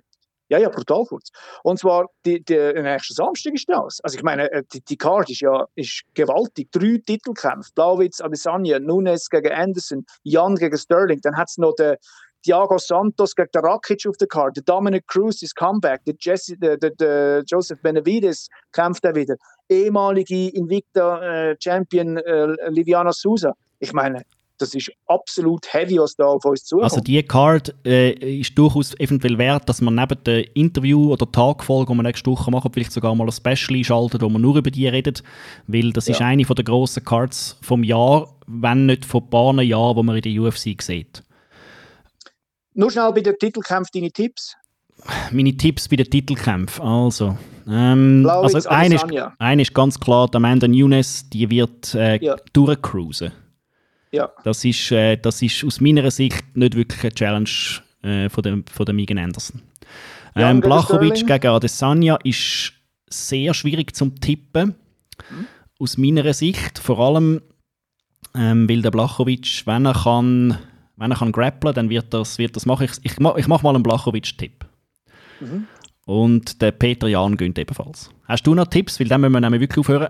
[0.49, 1.30] Ja, ja, brutal kurz.
[1.62, 4.01] Und zwar, die, die, nächste Samstag ist das.
[4.03, 6.72] Also ich meine, äh, die, die Card ist ja ist gewaltig.
[6.72, 7.70] Drei Titelkämpfe.
[7.74, 11.20] Blauwitz, Adesanya, Nunes gegen Anderson, Jan gegen Sterling.
[11.20, 11.96] Dann hat es noch den
[12.42, 14.57] Thiago Santos gegen den Rakic auf der Card.
[14.57, 16.03] Der Dominic Cruz ist Comeback.
[16.07, 19.36] Der, Jesse, der, der, der Joseph Benavides kämpft er wieder.
[19.68, 23.53] Ehemalige Invicta-Champion äh, Liviana Souza.
[23.80, 24.22] Ich meine,
[24.59, 26.84] das ist absolut heavy, was da auf uns zukommt.
[26.84, 31.92] Also die Card äh, ist durchaus eventuell wert, dass man neben dem Interview oder Tagfolge,
[31.92, 34.70] die wir nächste Woche machen, vielleicht sogar mal ein Special schaltet, wo man nur über
[34.70, 35.22] die redet,
[35.66, 36.26] weil das ist Ja.
[36.26, 40.16] eine von der grossen Cards vom Jahr, wenn nicht von ein paar Jahren, wo man
[40.16, 41.22] in der UFC sieht.
[42.74, 44.54] Nur schnell bei den Titelkämpfen deine Tipps.
[45.30, 47.36] Meine Tipps bei den Titelkämpfen, also...
[47.70, 49.04] Ähm, also eine ist,
[49.38, 52.36] eine ist ganz klar, die Amanda Nunes, die wird äh, Ja.
[52.54, 53.30] durchcruisen.
[54.12, 54.30] Ja.
[54.44, 57.50] Das ist, äh, das ist aus meiner Sicht nicht wirklich eine Challenge
[58.02, 59.62] äh, von, dem, von dem Megan Anderson.
[60.34, 62.72] Ähm, Blachowicz gegen Adesanya ist
[63.09, 64.74] sehr schwierig zum Tippen.
[65.30, 65.46] Mhm.
[65.80, 66.78] Aus meiner Sicht.
[66.78, 67.42] Vor allem,
[68.34, 70.59] ähm, weil der Blachowicz, wenn er kann,
[70.96, 72.84] wenn er kann grapplen, dann wird das, wird das machen.
[72.84, 74.64] Ich, ich, ich mache mal einen Blachowicz-Tipp.
[75.40, 75.66] Mhm.
[76.06, 78.11] Und der Peter Jan gönnt ebenfalls.
[78.24, 78.98] Hast du noch Tipps?
[78.98, 80.09] Weil dann müssen wir nämlich wirklich aufhören.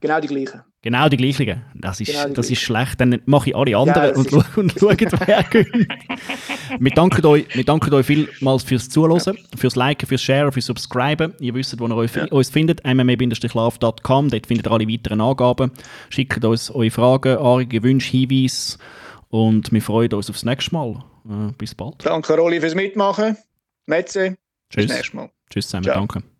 [0.00, 0.62] Genau die gleichen.
[0.84, 1.62] Genau die gleichen.
[1.74, 3.00] Das ist, Genau die das ist schlecht.
[3.00, 5.88] Dann mache ich alle anderen das und, ist- und schauen, wer gönnt.
[6.78, 11.32] wir, danken euch, wir danken euch vielmals fürs Zuhören, fürs Liken, fürs Sharen, fürs Subscriben.
[11.40, 12.26] Ihr wisst, wo ihr euch, Ja.
[12.26, 12.84] uns findet.
[12.84, 14.28] mma-love.com.
[14.28, 15.70] Dort findet ihr alle weiteren Angaben.
[16.10, 18.76] Schickt uns eure Fragen, Anregungen, Wünsche, Hinweise.
[19.30, 21.02] Und wir freuen uns aufs nächste Mal.
[21.26, 21.94] Äh, bis bald.
[22.04, 23.38] Danke, Rolli, fürs Mitmachen.
[23.86, 24.36] Metze.
[24.68, 24.88] Bis Tschüss.
[24.92, 25.30] nächstes Mal.
[25.50, 25.84] Tschüss zusammen.
[25.84, 25.96] Ciao.
[25.96, 26.33] Danke.